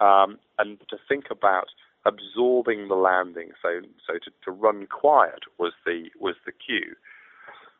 um, 0.00 0.38
and 0.58 0.78
to 0.90 0.96
think 1.08 1.26
about 1.30 1.68
absorbing 2.06 2.88
the 2.88 2.94
landing. 2.94 3.50
So, 3.62 3.80
so 4.06 4.14
to, 4.14 4.30
to 4.44 4.50
run 4.50 4.86
quiet 4.86 5.40
was 5.58 5.72
the 5.86 6.10
was 6.18 6.34
the 6.46 6.52
cue. 6.52 6.94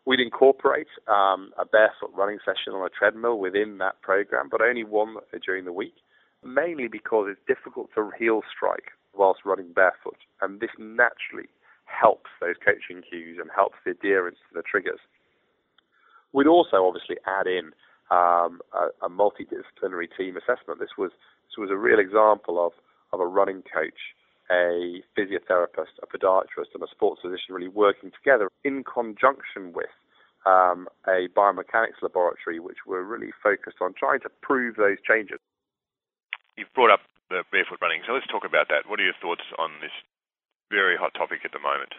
We'd 0.07 0.21
incorporate 0.21 0.89
um, 1.09 1.53
a 1.59 1.65
barefoot 1.65 2.13
running 2.15 2.39
session 2.45 2.75
on 2.75 2.87
a 2.87 2.91
treadmill 2.91 3.39
within 3.39 3.79
that 3.79 4.03
program, 4.03 4.49
but 4.51 4.61
only 4.61 4.85
one 4.85 5.17
during 5.45 5.65
the 5.65 5.73
week, 5.73 5.95
mainly 6.45 6.89
because 6.89 7.27
it's 7.31 7.41
difficult 7.47 7.91
to 7.95 8.11
heel 8.19 8.43
strike 8.55 8.93
whilst 9.15 9.45
running 9.45 9.73
barefoot, 9.73 10.19
and 10.41 10.61
this 10.61 10.71
naturally 10.79 11.49
helps 11.87 12.31
those 12.41 12.57
coaching 12.65 13.03
cues 13.03 13.39
and 13.41 13.51
helps 13.55 13.77
the 13.85 13.93
adherence 13.93 14.39
to 14.49 14.55
the 14.55 14.63
triggers. 14.63 15.01
We'd 16.33 16.47
also 16.49 16.85
obviously 16.85 17.17
add 17.27 17.47
in 17.47 17.71
um, 18.11 18.61
a, 18.75 19.07
a, 19.07 19.09
multidisciplinary 19.09 20.09
team 20.17 20.37
assessment. 20.37 20.81
This 20.81 20.99
was 20.99 21.11
this 21.47 21.57
was 21.57 21.71
a 21.71 21.77
real 21.77 21.99
example 21.99 22.65
of 22.65 22.73
of 23.13 23.21
a 23.21 23.27
running 23.27 23.63
coach, 23.63 24.13
a 24.51 25.03
physiotherapist, 25.17 25.95
a 26.03 26.07
podiatrist, 26.07 26.75
and 26.75 26.83
a 26.83 26.91
sports 26.91 27.23
physician 27.23 27.55
really 27.55 27.69
working 27.69 28.11
together 28.11 28.51
in 28.65 28.83
conjunction 28.85 29.73
with 29.73 29.95
um, 30.45 30.89
a 31.07 31.29
biomechanics 31.37 32.03
laboratory, 32.03 32.59
which 32.59 32.79
were 32.87 33.05
really 33.05 33.31
focused 33.43 33.79
on 33.81 33.95
trying 33.95 34.21
to 34.21 34.29
prove 34.43 34.77
those 34.77 34.99
changes. 35.09 35.39
You've 36.57 36.73
brought 36.75 36.93
up 36.93 37.01
the 37.31 37.43
barefoot 37.51 37.79
running, 37.81 38.03
so 38.07 38.13
let's 38.13 38.27
talk 38.27 38.45
about 38.45 38.69
that. 38.69 38.89
What 38.89 39.01
are 39.01 39.05
your 39.05 39.19
thoughts 39.21 39.45
on 39.59 39.81
this 39.81 39.95
very 40.71 40.97
hot 40.97 41.15
topic 41.15 41.41
at 41.45 41.53
the 41.53 41.59
moment? 41.59 41.95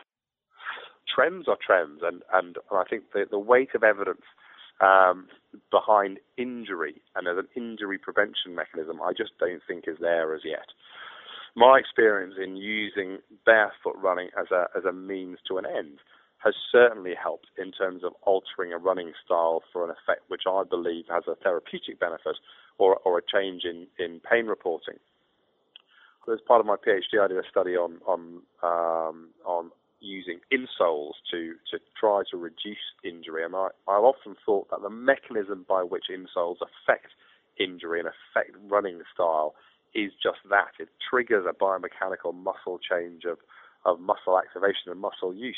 Trends 1.08 1.48
are 1.48 1.58
trends, 1.60 2.02
and, 2.04 2.24
and 2.34 2.58
I 2.72 2.84
think 2.90 3.12
the, 3.14 3.26
the 3.30 3.40
weight 3.40 3.76
of 3.76 3.84
evidence 3.84 4.26
um, 4.82 5.28
behind 5.72 6.20
injury 6.38 7.02
and 7.16 7.28
as 7.28 7.38
an 7.38 7.48
injury 7.56 7.98
prevention 7.98 8.56
mechanism, 8.56 9.02
I 9.02 9.14
just 9.14 9.38
don't 9.40 9.62
think 9.68 9.86
is 9.88 9.98
there 10.00 10.36
as 10.36 10.42
yet 10.44 10.68
my 11.56 11.80
experience 11.80 12.36
in 12.42 12.58
using 12.58 13.20
barefoot 13.46 13.96
running 13.96 14.30
as 14.40 14.52
a 14.52 14.68
as 14.78 14.84
a 14.84 14.92
means 14.92 15.40
to 15.48 15.58
an 15.58 15.66
end 15.66 16.00
has 16.44 16.54
certainly 16.72 17.14
helped 17.16 17.48
in 17.58 17.72
terms 17.72 18.04
of 18.04 18.14
altering 18.22 18.72
a 18.72 18.78
running 18.78 19.14
style 19.24 19.64
for 19.72 19.84
an 19.84 19.90
effect 19.90 20.22
which 20.28 20.44
I 20.48 20.64
believe 20.70 21.06
has 21.10 21.24
a 21.28 21.36
therapeutic 21.36 22.00
benefit 22.00 22.38
or 22.78 22.98
or 23.06 23.18
a 23.18 23.22
change 23.22 23.64
in, 23.64 23.88
in 24.04 24.20
pain 24.20 24.48
reporting. 24.48 24.96
As 26.32 26.40
part 26.48 26.60
of 26.60 26.66
my 26.66 26.76
PhD, 26.76 27.22
I 27.22 27.28
did 27.28 27.38
a 27.38 27.48
study 27.50 27.76
on 27.76 28.00
on 28.08 28.42
um, 28.64 29.30
on 29.46 29.72
using 30.00 30.40
insoles 30.52 31.14
to 31.32 31.56
to 31.72 31.80
try 32.00 32.24
to 32.32 32.38
reduce 32.38 32.86
injury, 33.04 33.44
and 33.44 33.56
I 33.56 33.68
I've 33.88 34.04
often 34.04 34.36
thought 34.46 34.70
that 34.72 34.82
the 34.82 34.90
mechanism 34.90 35.66
by 35.68 35.84
which 35.84 36.06
insoles 36.10 36.58
affect 36.62 37.08
injury 37.60 38.00
and 38.00 38.10
affect 38.10 38.56
running 38.68 39.02
style 39.14 39.56
is 39.94 40.12
just 40.22 40.40
that. 40.50 40.72
It 40.80 40.90
triggers 41.10 41.46
a 41.50 41.54
biomechanical 41.54 42.34
muscle 42.34 42.80
change 42.80 43.24
of, 43.24 43.38
of 43.86 44.00
muscle 44.00 44.38
activation 44.38 44.92
and 44.92 45.00
muscle 45.00 45.34
use. 45.34 45.56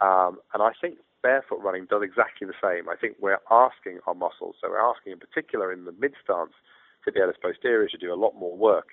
Um, 0.00 0.38
and 0.52 0.62
I 0.62 0.70
think 0.80 0.98
barefoot 1.24 1.60
running 1.62 1.86
does 1.86 2.02
exactly 2.04 2.46
the 2.46 2.60
same. 2.62 2.88
I 2.88 2.96
think 3.00 3.16
we're 3.18 3.40
asking 3.50 3.98
our 4.06 4.14
muscles, 4.14 4.56
so 4.60 4.68
we're 4.68 4.90
asking 4.92 5.12
in 5.12 5.18
particular 5.18 5.72
in 5.72 5.86
the 5.86 5.94
mid 5.98 6.12
stance 6.22 6.52
tibialis 7.02 7.40
posterior 7.40 7.88
to 7.88 7.98
do 7.98 8.12
a 8.12 8.22
lot 8.24 8.34
more 8.38 8.56
work, 8.56 8.88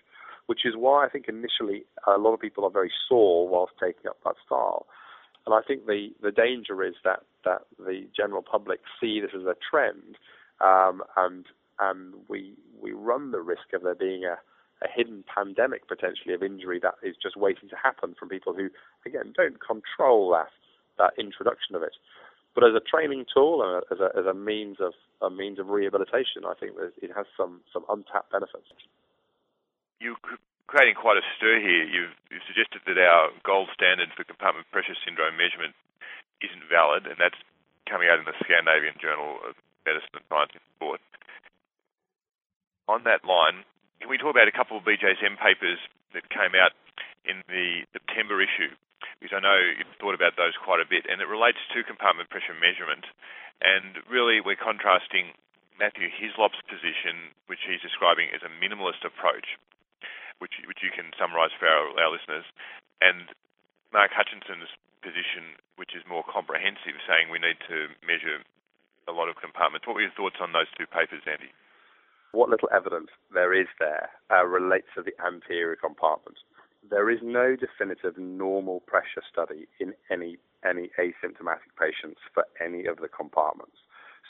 which 0.48 0.66
is 0.66 0.76
why 0.76 1.06
I 1.06 1.10
think 1.10 1.26
initially 1.28 1.84
a 2.08 2.18
lot 2.18 2.34
of 2.34 2.40
people 2.40 2.64
are 2.64 2.72
very 2.72 2.92
sore 3.08 3.48
whilst 3.48 3.74
taking 3.80 4.08
up 4.08 4.18
that 4.24 4.36
style. 4.46 4.88
And 5.46 5.54
I 5.54 5.62
think 5.68 5.86
the, 5.86 6.10
the 6.22 6.32
danger 6.32 6.84
is 6.84 6.96
that, 7.04 7.22
that 7.44 7.62
the 7.78 8.08
general 8.16 8.44
public 8.44 8.80
see 9.00 9.20
this 9.20 9.32
as 9.36 9.46
a 9.46 9.56
trend, 9.70 10.16
um, 10.62 11.04
and 11.18 11.46
and 11.80 12.14
we 12.28 12.54
we 12.80 12.92
run 12.92 13.32
the 13.32 13.42
risk 13.42 13.74
of 13.74 13.82
there 13.82 13.96
being 13.96 14.24
a, 14.24 14.38
a 14.86 14.88
hidden 14.96 15.24
pandemic 15.34 15.88
potentially 15.88 16.34
of 16.36 16.44
injury 16.44 16.80
that 16.82 16.96
is 17.04 17.16
just 17.22 17.36
waiting 17.36 17.70
to 17.70 17.76
happen 17.76 18.16
from 18.18 18.30
people 18.30 18.54
who, 18.54 18.70
again, 19.06 19.34
don't 19.36 19.60
control 19.60 20.30
that 20.32 20.54
that 21.02 21.18
introduction 21.18 21.74
of 21.74 21.82
it. 21.82 21.98
But 22.54 22.68
as 22.68 22.76
a 22.78 22.84
training 22.84 23.26
tool 23.34 23.66
and 23.66 23.82
as 23.90 24.00
a, 24.04 24.10
as 24.14 24.26
a 24.30 24.36
means 24.38 24.78
of 24.78 24.94
a 25.22 25.30
means 25.34 25.58
of 25.58 25.74
rehabilitation, 25.74 26.46
I 26.46 26.54
think 26.54 26.78
it 26.78 27.12
has 27.16 27.26
some 27.36 27.66
some 27.74 27.86
untapped 27.90 28.30
benefits. 28.30 28.70
You're 30.00 30.20
creating 30.72 30.96
quite 30.96 31.20
a 31.20 31.26
stir 31.36 31.60
here. 31.60 31.84
You've, 31.84 32.16
you've 32.32 32.48
suggested 32.48 32.82
that 32.88 32.98
our 32.98 33.30
gold 33.44 33.70
standard 33.76 34.10
for 34.16 34.24
compartment 34.24 34.66
pressure 34.72 34.98
syndrome 35.04 35.38
measurement 35.38 35.76
isn't 36.42 36.66
valid, 36.72 37.06
and 37.06 37.20
that's 37.20 37.38
coming 37.86 38.08
out 38.08 38.18
in 38.18 38.26
the 38.26 38.34
Scandinavian 38.40 38.96
Journal 38.98 39.38
of 39.44 39.54
Medicine 39.86 40.16
and 40.16 40.26
Science 40.32 40.56
and 40.56 40.66
Sport. 40.80 41.04
On 42.88 43.04
that 43.04 43.28
line, 43.28 43.68
can 44.00 44.10
we 44.10 44.18
talk 44.18 44.34
about 44.34 44.48
a 44.48 44.56
couple 44.56 44.80
of 44.80 44.88
BJSM 44.88 45.38
papers 45.38 45.78
that 46.16 46.32
came 46.32 46.58
out 46.58 46.74
in 47.28 47.44
the 47.52 47.86
September 47.94 48.42
issue? 48.42 48.72
Because 49.22 49.38
I 49.38 49.46
know 49.46 49.54
you've 49.78 50.02
thought 50.02 50.18
about 50.18 50.34
those 50.34 50.58
quite 50.58 50.82
a 50.82 50.90
bit, 50.90 51.06
and 51.06 51.22
it 51.22 51.30
relates 51.30 51.62
to 51.72 51.86
compartment 51.86 52.34
pressure 52.34 52.58
measurement. 52.58 53.06
And 53.62 54.02
really, 54.10 54.42
we're 54.42 54.58
contrasting 54.58 55.38
Matthew 55.78 56.10
Hislop's 56.10 56.58
position, 56.66 57.30
which 57.46 57.62
he's 57.70 57.86
describing 57.86 58.34
as 58.34 58.42
a 58.42 58.50
minimalist 58.50 59.06
approach, 59.06 59.62
which 60.42 60.58
which 60.66 60.82
you 60.82 60.90
can 60.90 61.14
summarise 61.22 61.54
for 61.54 61.70
our, 61.70 61.94
our 62.02 62.10
listeners, 62.10 62.50
and 62.98 63.30
Mark 63.94 64.10
Hutchinson's 64.10 64.74
position, 65.06 65.54
which 65.78 65.94
is 65.94 66.02
more 66.10 66.26
comprehensive, 66.26 66.98
saying 67.06 67.30
we 67.30 67.38
need 67.38 67.62
to 67.70 67.94
measure 68.02 68.42
a 69.06 69.14
lot 69.14 69.30
of 69.30 69.38
compartments. 69.38 69.86
What 69.86 70.02
were 70.02 70.06
your 70.06 70.18
thoughts 70.18 70.42
on 70.42 70.54
those 70.54 70.70
two 70.74 70.90
papers, 70.90 71.22
Andy? 71.30 71.54
what 72.32 72.50
little 72.50 72.70
evidence 72.74 73.10
there 73.34 73.54
is 73.54 73.68
there 73.80 74.10
uh, 74.32 74.46
relates 74.46 74.88
to 74.96 75.04
the 75.04 75.14
anterior 75.26 75.76
compartment. 75.76 76.38
There 76.90 77.10
is 77.10 77.20
no 77.22 77.56
definitive 77.56 78.18
normal 78.18 78.82
pressure 78.82 79.24
study 79.30 79.68
in 79.80 79.94
any 80.10 80.38
any 80.64 80.92
asymptomatic 81.00 81.74
patients 81.80 82.22
for 82.34 82.46
any 82.64 82.86
of 82.86 82.98
the 82.98 83.08
compartments. 83.08 83.78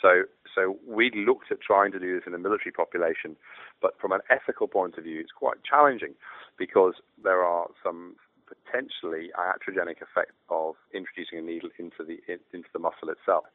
So, 0.02 0.24
so 0.56 0.78
we 0.88 1.12
looked 1.14 1.52
at 1.52 1.62
trying 1.62 1.92
to 1.92 2.00
do 2.00 2.16
this 2.16 2.24
in 2.26 2.34
a 2.34 2.38
military 2.38 2.72
population, 2.72 3.36
but 3.82 4.00
from 4.00 4.12
an 4.12 4.22
ethical 4.30 4.68
point 4.68 4.98
of 4.98 5.04
view, 5.04 5.20
it's 5.20 5.32
quite 5.32 5.58
challenging 5.64 6.16
because 6.58 6.96
there 7.22 7.44
are 7.44 7.68
some 7.84 8.16
potentially 8.48 9.30
iatrogenic 9.38 10.02
effects 10.02 10.36
of 10.50 10.76
introducing 10.94 11.40
a 11.40 11.42
needle 11.42 11.70
into 11.78 12.04
the 12.04 12.20
into 12.54 12.68
the 12.74 12.80
muscle 12.80 13.10
itself. 13.10 13.46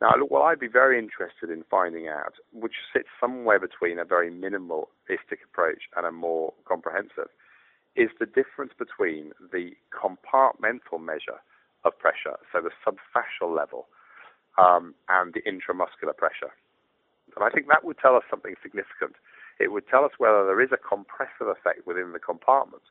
Now, 0.00 0.12
what 0.28 0.42
I'd 0.42 0.58
be 0.58 0.66
very 0.66 0.98
interested 0.98 1.50
in 1.50 1.62
finding 1.70 2.08
out, 2.08 2.34
which 2.54 2.72
sits 2.92 3.08
somewhere 3.20 3.60
between 3.60 3.98
a 3.98 4.04
very 4.04 4.30
minimalistic 4.30 5.44
approach 5.44 5.82
and 5.94 6.06
a 6.06 6.12
more 6.12 6.54
comprehensive, 6.64 7.28
is 8.00 8.10
the 8.18 8.26
difference 8.26 8.72
between 8.78 9.32
the 9.52 9.76
compartmental 9.92 10.96
measure 10.96 11.44
of 11.84 11.98
pressure, 11.98 12.36
so 12.52 12.60
the 12.60 12.72
subfascial 12.80 13.54
level, 13.54 13.88
um, 14.56 14.94
and 15.08 15.34
the 15.34 15.44
intramuscular 15.44 16.16
pressure. 16.16 16.52
And 17.36 17.44
I 17.44 17.50
think 17.50 17.68
that 17.68 17.84
would 17.84 17.98
tell 17.98 18.16
us 18.16 18.24
something 18.28 18.54
significant. 18.62 19.16
It 19.60 19.72
would 19.72 19.86
tell 19.88 20.04
us 20.04 20.12
whether 20.18 20.44
there 20.44 20.60
is 20.60 20.72
a 20.72 20.80
compressive 20.80 21.48
effect 21.48 21.86
within 21.86 22.12
the 22.12 22.18
compartment 22.18 22.82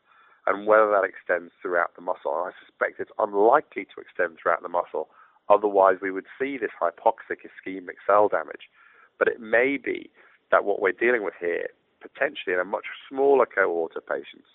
and 0.48 0.66
whether 0.66 0.90
that 0.90 1.04
extends 1.04 1.52
throughout 1.62 1.96
the 1.96 2.02
muscle. 2.02 2.32
And 2.32 2.54
I 2.54 2.54
suspect 2.62 3.00
it's 3.00 3.12
unlikely 3.20 3.86
to 3.94 4.02
extend 4.02 4.38
throughout 4.38 4.62
the 4.62 4.70
muscle 4.70 5.10
Otherwise, 5.50 5.98
we 6.02 6.12
would 6.12 6.28
see 6.40 6.58
this 6.58 6.70
hypoxic 6.80 7.42
ischemic 7.42 7.98
cell 8.06 8.28
damage. 8.28 8.70
But 9.18 9.28
it 9.28 9.42
may 9.42 9.78
be 9.78 10.12
that 10.52 10.64
what 10.64 10.82
we're 10.82 10.92
dealing 10.94 11.24
with 11.24 11.34
here, 11.40 11.68
potentially 12.02 12.54
in 12.54 12.60
a 12.60 12.66
much 12.66 12.86
smaller 13.10 13.46
cohort 13.46 13.96
of 13.96 14.08
patients, 14.08 14.48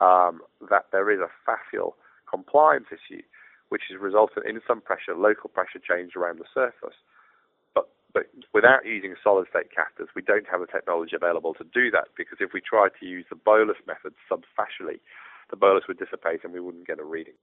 um, 0.00 0.40
that 0.70 0.86
there 0.92 1.10
is 1.10 1.20
a 1.20 1.32
fascial 1.48 1.92
compliance 2.28 2.86
issue, 2.90 3.22
which 3.68 3.82
has 3.90 4.00
resulted 4.00 4.44
in 4.44 4.60
some 4.66 4.80
pressure, 4.80 5.14
local 5.16 5.48
pressure 5.50 5.80
change 5.80 6.16
around 6.16 6.38
the 6.38 6.48
surface. 6.52 6.96
But, 7.74 7.88
but 8.12 8.26
without 8.52 8.84
using 8.84 9.14
solid 9.22 9.46
state 9.50 9.70
catheters, 9.72 10.12
we 10.14 10.22
don't 10.22 10.46
have 10.50 10.60
the 10.60 10.66
technology 10.66 11.16
available 11.16 11.54
to 11.54 11.64
do 11.64 11.90
that 11.92 12.08
because 12.16 12.38
if 12.40 12.52
we 12.52 12.60
tried 12.60 12.92
to 13.00 13.06
use 13.06 13.24
the 13.30 13.36
bolus 13.36 13.78
method 13.86 14.14
subfascially, 14.30 15.00
the 15.50 15.56
bolus 15.56 15.84
would 15.88 15.98
dissipate 15.98 16.42
and 16.44 16.52
we 16.52 16.60
wouldn't 16.60 16.86
get 16.86 16.98
a 16.98 17.04
reading 17.04 17.38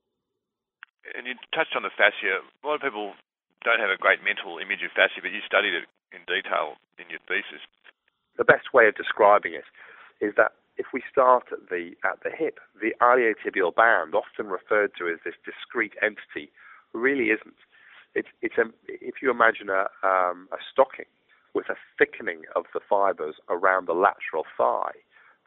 and 1.11 1.27
you 1.27 1.35
touched 1.51 1.75
on 1.75 1.83
the 1.83 1.91
fascia. 1.91 2.39
A 2.39 2.63
lot 2.63 2.79
of 2.79 2.83
people 2.87 3.13
don't 3.67 3.83
have 3.83 3.91
a 3.91 3.99
great 3.99 4.23
mental 4.23 4.59
image 4.59 4.79
of 4.83 4.95
fascia, 4.95 5.19
but 5.19 5.35
you 5.35 5.43
studied 5.43 5.75
it 5.75 5.85
in 6.15 6.23
detail 6.23 6.79
in 6.95 7.11
your 7.11 7.19
thesis. 7.27 7.63
The 8.39 8.47
best 8.47 8.71
way 8.71 8.87
of 8.87 8.95
describing 8.95 9.53
it 9.53 9.67
is 10.23 10.33
that 10.39 10.55
if 10.77 10.87
we 10.93 11.03
start 11.09 11.45
at 11.51 11.69
the 11.69 11.91
at 12.03 12.23
the 12.23 12.31
hip, 12.31 12.59
the 12.79 12.93
iliotibial 13.01 13.75
band, 13.75 14.15
often 14.15 14.47
referred 14.47 14.91
to 14.97 15.07
as 15.07 15.19
this 15.23 15.35
discrete 15.45 15.93
entity, 16.01 16.51
really 16.93 17.29
isn't. 17.29 17.57
It's 18.15 18.29
it's 18.41 18.57
a, 18.57 18.65
if 18.87 19.21
you 19.21 19.31
imagine 19.31 19.69
a 19.69 19.87
um, 20.05 20.47
a 20.51 20.57
stocking 20.71 21.09
with 21.53 21.69
a 21.69 21.75
thickening 21.97 22.41
of 22.55 22.65
the 22.73 22.79
fibers 22.87 23.35
around 23.49 23.87
the 23.87 23.93
lateral 23.93 24.45
thigh, 24.57 24.97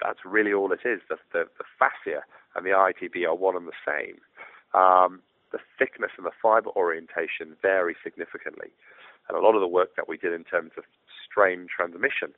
that's 0.00 0.20
really 0.24 0.52
all 0.52 0.70
it 0.72 0.86
is. 0.86 1.00
The, 1.08 1.16
the, 1.32 1.44
the 1.58 1.64
fascia 1.78 2.22
and 2.54 2.64
the 2.64 2.70
ITB 2.70 3.26
are 3.26 3.34
one 3.34 3.56
and 3.56 3.66
the 3.66 3.80
same. 3.84 4.18
Um, 4.72 5.20
the 5.52 5.58
thickness 5.78 6.12
and 6.16 6.26
the 6.26 6.36
fiber 6.40 6.70
orientation 6.70 7.56
vary 7.60 7.96
significantly. 8.04 8.70
And 9.28 9.36
a 9.36 9.40
lot 9.40 9.54
of 9.54 9.60
the 9.60 9.66
work 9.66 9.96
that 9.96 10.08
we 10.08 10.16
did 10.16 10.32
in 10.32 10.44
terms 10.44 10.72
of 10.76 10.84
strain 11.24 11.66
transmission 11.74 12.34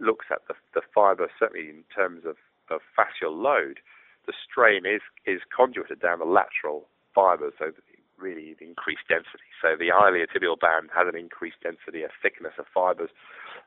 looks 0.00 0.26
at 0.30 0.40
the, 0.48 0.54
the 0.74 0.82
fibre, 0.94 1.28
certainly 1.38 1.68
in 1.68 1.84
terms 1.94 2.24
of, 2.24 2.36
of 2.70 2.80
fascial 2.96 3.36
load, 3.36 3.80
the 4.26 4.32
strain 4.32 4.86
is, 4.86 5.00
is 5.26 5.40
conduited 5.54 6.00
down 6.00 6.18
the 6.18 6.24
lateral 6.24 6.86
fibres, 7.14 7.54
so 7.58 7.72
really 8.18 8.54
the 8.58 8.66
increased 8.66 9.08
density. 9.08 9.48
So 9.62 9.76
the 9.78 9.88
iliotibial 9.88 10.60
band 10.60 10.90
has 10.94 11.08
an 11.08 11.18
increased 11.18 11.60
density, 11.62 12.04
a 12.04 12.12
thickness 12.22 12.52
of 12.58 12.66
fibres 12.72 13.10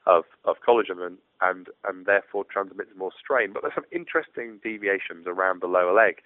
of, 0.05 0.23
of 0.45 0.57
collagen 0.65 1.01
and, 1.01 1.17
and, 1.41 1.67
and 1.83 2.05
therefore 2.05 2.45
transmits 2.45 2.91
more 2.95 3.11
strain. 3.17 3.51
But 3.53 3.63
there's 3.63 3.75
some 3.75 3.89
interesting 3.91 4.59
deviations 4.63 5.25
around 5.25 5.61
the 5.61 5.67
lower 5.67 5.93
leg, 5.93 6.21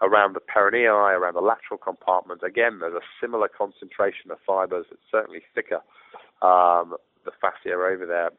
around 0.00 0.34
the 0.34 0.40
peronei, 0.40 0.88
around 0.88 1.34
the 1.34 1.40
lateral 1.40 1.78
compartment. 1.78 2.42
Again, 2.42 2.78
there's 2.80 2.94
a 2.94 3.04
similar 3.20 3.48
concentration 3.48 4.30
of 4.30 4.38
fibres. 4.46 4.86
It's 4.90 5.10
certainly 5.10 5.42
thicker, 5.54 5.84
um, 6.40 6.96
the 7.24 7.32
fascia 7.40 7.74
over 7.74 8.06
there, 8.08 8.30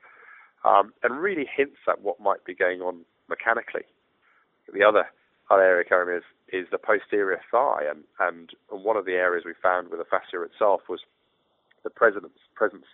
um, 0.66 0.94
and 1.04 1.20
really 1.20 1.46
hints 1.46 1.80
at 1.88 2.02
what 2.02 2.20
might 2.20 2.44
be 2.46 2.54
going 2.54 2.82
on 2.82 3.06
mechanically. 3.30 3.86
The 4.74 4.84
other 4.84 5.06
other 5.50 5.64
area, 5.64 5.84
Karim, 5.84 6.16
is 6.16 6.24
is 6.52 6.68
the 6.72 6.78
posterior 6.78 7.42
thigh, 7.52 7.84
and, 7.90 8.04
and 8.20 8.50
one 8.70 8.98
of 8.98 9.06
the 9.06 9.14
areas 9.14 9.44
we 9.46 9.54
found 9.62 9.90
with 9.90 10.00
the 10.00 10.06
fascia 10.06 10.42
itself 10.44 10.82
was 10.90 11.02
the 11.84 11.90
presence 11.90 12.28
presence 12.56 12.86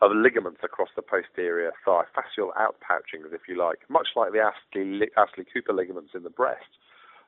of 0.00 0.10
ligaments 0.12 0.60
across 0.64 0.88
the 0.96 1.02
posterior 1.02 1.72
thigh, 1.84 2.02
fascial 2.10 2.50
outpouchings, 2.58 3.32
if 3.32 3.42
you 3.48 3.56
like, 3.56 3.78
much 3.88 4.08
like 4.16 4.32
the 4.32 4.40
Astley, 4.40 5.08
Astley 5.16 5.46
Cooper 5.52 5.72
ligaments 5.72 6.10
in 6.14 6.24
the 6.24 6.30
breast. 6.30 6.66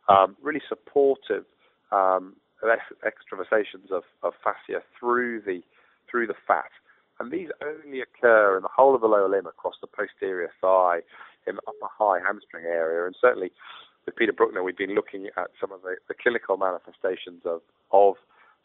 Um, 0.09 0.37
really 0.43 0.61
supportive 0.69 1.45
um, 1.93 2.35
extravasations 3.07 3.91
of, 3.93 4.03
of 4.23 4.33
fascia 4.43 4.83
through 4.99 5.41
the 5.43 5.61
through 6.11 6.27
the 6.27 6.35
fat, 6.47 6.71
and 7.21 7.31
these 7.31 7.49
only 7.63 8.01
occur 8.01 8.57
in 8.57 8.63
the 8.63 8.75
whole 8.75 8.95
of 8.95 9.01
the 9.01 9.07
lower 9.07 9.29
limb 9.29 9.47
across 9.47 9.75
the 9.81 9.87
posterior 9.87 10.51
thigh, 10.61 11.01
in 11.47 11.57
the 11.57 11.63
upper 11.69 11.91
high 11.93 12.21
hamstring 12.25 12.65
area, 12.65 13.07
and 13.07 13.15
certainly 13.21 13.53
with 14.07 14.17
Peter 14.17 14.33
Brukner, 14.33 14.65
we've 14.65 14.77
been 14.77 14.95
looking 14.95 15.29
at 15.37 15.49
some 15.61 15.73
of 15.73 15.83
the, 15.83 15.97
the 16.09 16.15
clinical 16.15 16.57
manifestations 16.57 17.43
of, 17.45 17.61
of 17.93 18.17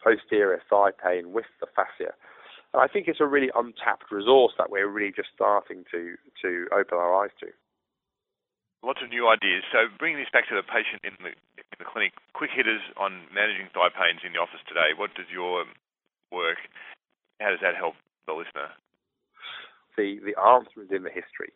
posterior 0.02 0.60
thigh 0.68 0.92
pain 0.92 1.32
with 1.32 1.48
the 1.60 1.66
fascia. 1.72 2.12
And 2.72 2.80
I 2.80 2.86
think 2.86 3.08
it's 3.08 3.20
a 3.20 3.26
really 3.26 3.50
untapped 3.56 4.12
resource 4.12 4.52
that 4.58 4.70
we're 4.70 4.88
really 4.88 5.12
just 5.12 5.28
starting 5.34 5.84
to, 5.90 6.14
to 6.42 6.68
open 6.70 6.98
our 6.98 7.24
eyes 7.24 7.34
to. 7.40 7.48
Lots 8.80 9.00
of 9.04 9.10
new 9.10 9.28
ideas. 9.28 9.64
So 9.72 9.92
bringing 9.98 10.20
this 10.20 10.32
back 10.32 10.48
to 10.48 10.56
the 10.56 10.64
patient 10.64 11.04
in 11.04 11.12
the, 11.20 11.36
in 11.60 11.76
the 11.76 11.84
clinic, 11.84 12.16
quick 12.32 12.52
hitters 12.54 12.80
on 12.96 13.28
managing 13.28 13.68
thigh 13.76 13.92
pains 13.92 14.24
in 14.24 14.32
the 14.32 14.40
office 14.40 14.64
today. 14.64 14.96
What 14.96 15.12
does 15.12 15.28
your 15.28 15.68
work, 16.32 16.62
how 17.40 17.50
does 17.50 17.60
that 17.60 17.76
help 17.76 17.98
the 18.26 18.34
listener? 18.34 18.68
The, 19.96 20.18
the 20.24 20.40
answer 20.40 20.82
is 20.82 20.90
in 20.90 21.02
the 21.02 21.10
history. 21.10 21.52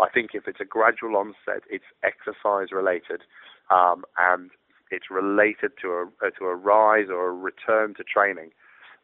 I 0.00 0.08
think 0.08 0.30
if 0.34 0.46
it's 0.46 0.60
a 0.60 0.64
gradual 0.64 1.16
onset, 1.16 1.62
it's 1.68 1.84
exercise 2.02 2.72
related, 2.72 3.22
um, 3.70 4.04
and 4.18 4.50
it's 4.90 5.10
related 5.10 5.72
to 5.82 5.88
a 5.88 6.02
uh, 6.24 6.30
to 6.38 6.46
a 6.46 6.54
rise 6.54 7.08
or 7.08 7.28
a 7.28 7.32
return 7.32 7.94
to 7.94 8.04
training. 8.04 8.50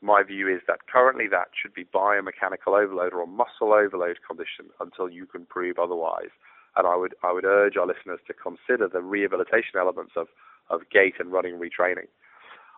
My 0.00 0.22
view 0.22 0.46
is 0.48 0.62
that 0.68 0.86
currently 0.86 1.26
that 1.28 1.48
should 1.60 1.74
be 1.74 1.84
biomechanical 1.84 2.80
overload 2.80 3.12
or 3.12 3.26
muscle 3.26 3.72
overload 3.72 4.18
condition 4.26 4.70
until 4.80 5.08
you 5.08 5.26
can 5.26 5.44
prove 5.46 5.78
otherwise. 5.78 6.30
And 6.76 6.86
I 6.86 6.96
would 6.96 7.14
I 7.24 7.32
would 7.32 7.44
urge 7.44 7.76
our 7.76 7.86
listeners 7.86 8.20
to 8.26 8.34
consider 8.34 8.88
the 8.88 9.02
rehabilitation 9.02 9.76
elements 9.78 10.12
of, 10.16 10.28
of 10.70 10.82
gait 10.90 11.14
and 11.18 11.32
running 11.32 11.58
retraining. 11.58 12.08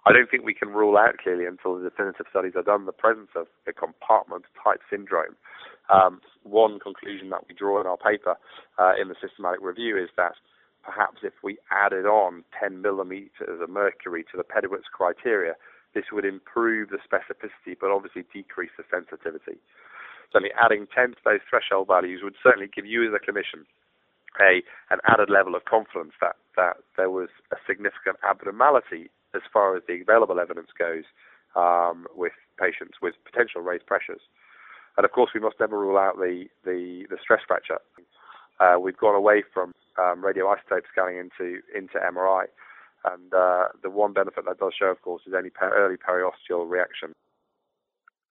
I 0.06 0.12
don't 0.12 0.30
think 0.30 0.44
we 0.44 0.54
can 0.54 0.70
rule 0.70 0.96
out 0.96 1.18
clearly 1.18 1.44
until 1.44 1.76
the 1.76 1.88
definitive 1.88 2.26
studies 2.30 2.52
are 2.56 2.62
done 2.62 2.86
the 2.86 2.92
presence 2.92 3.30
of 3.36 3.46
a 3.66 3.72
compartment 3.72 4.44
type 4.62 4.80
syndrome. 4.88 5.36
Um, 5.92 6.20
one 6.42 6.78
conclusion 6.78 7.28
that 7.30 7.44
we 7.48 7.54
draw 7.54 7.80
in 7.80 7.86
our 7.86 7.98
paper 7.98 8.36
uh, 8.78 8.92
in 9.00 9.08
the 9.08 9.16
systematic 9.20 9.60
review 9.60 9.98
is 9.98 10.08
that 10.16 10.34
perhaps 10.82 11.18
if 11.22 11.34
we 11.42 11.58
added 11.70 12.06
on 12.06 12.44
10 12.58 12.80
millimeters 12.80 13.60
of 13.60 13.68
mercury 13.68 14.24
to 14.30 14.36
the 14.36 14.44
Pedowitz 14.44 14.88
criteria, 14.92 15.54
this 15.94 16.04
would 16.12 16.24
improve 16.24 16.88
the 16.88 16.98
specificity 17.02 17.76
but 17.78 17.90
obviously 17.90 18.24
decrease 18.32 18.70
the 18.78 18.84
sensitivity. 18.90 19.58
Certainly 20.32 20.54
adding 20.56 20.86
10 20.94 21.10
to 21.10 21.16
those 21.24 21.40
threshold 21.48 21.88
values 21.88 22.20
would 22.22 22.36
certainly 22.42 22.70
give 22.72 22.86
you 22.86 23.04
as 23.04 23.12
a 23.12 23.20
clinician 23.20 23.66
a 24.38 24.62
an 24.90 25.00
added 25.08 25.28
level 25.28 25.56
of 25.56 25.64
confidence 25.64 26.12
that, 26.20 26.36
that 26.56 26.78
there 26.96 27.10
was 27.10 27.28
a 27.52 27.56
significant 27.66 28.16
abnormality 28.22 29.10
as 29.34 29.42
far 29.52 29.76
as 29.76 29.82
the 29.86 30.00
available 30.00 30.40
evidence 30.40 30.68
goes 30.78 31.04
um, 31.56 32.06
with 32.14 32.32
patients 32.58 32.98
with 33.02 33.14
potential 33.24 33.60
raised 33.60 33.86
pressures. 33.86 34.20
And 34.96 35.04
of 35.04 35.12
course, 35.12 35.30
we 35.34 35.40
must 35.40 35.58
never 35.60 35.78
rule 35.78 35.98
out 35.98 36.16
the, 36.16 36.46
the, 36.64 37.06
the 37.08 37.16
stress 37.22 37.40
fracture. 37.46 37.78
Uh, 38.58 38.76
we've 38.78 38.96
gone 38.96 39.14
away 39.14 39.42
from 39.54 39.72
um, 39.98 40.22
radioisotope 40.22 40.84
scanning 40.92 41.16
into, 41.18 41.60
into 41.74 41.96
MRI. 41.96 42.44
And 43.04 43.32
uh, 43.32 43.72
the 43.82 43.88
one 43.88 44.12
benefit 44.12 44.44
that 44.44 44.58
does 44.58 44.74
show, 44.78 44.92
of 44.92 45.00
course, 45.00 45.22
is 45.26 45.32
any 45.32 45.48
per- 45.48 45.72
early 45.72 45.96
periosteal 45.96 46.68
reaction. 46.68 47.12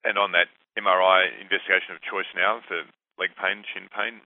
And 0.04 0.16
on 0.16 0.32
that 0.32 0.46
MRI 0.78 1.26
investigation 1.40 1.98
of 1.98 2.00
choice 2.02 2.30
now 2.36 2.60
for 2.68 2.86
leg 3.18 3.30
pain, 3.34 3.64
shin 3.66 3.90
pain? 3.90 4.22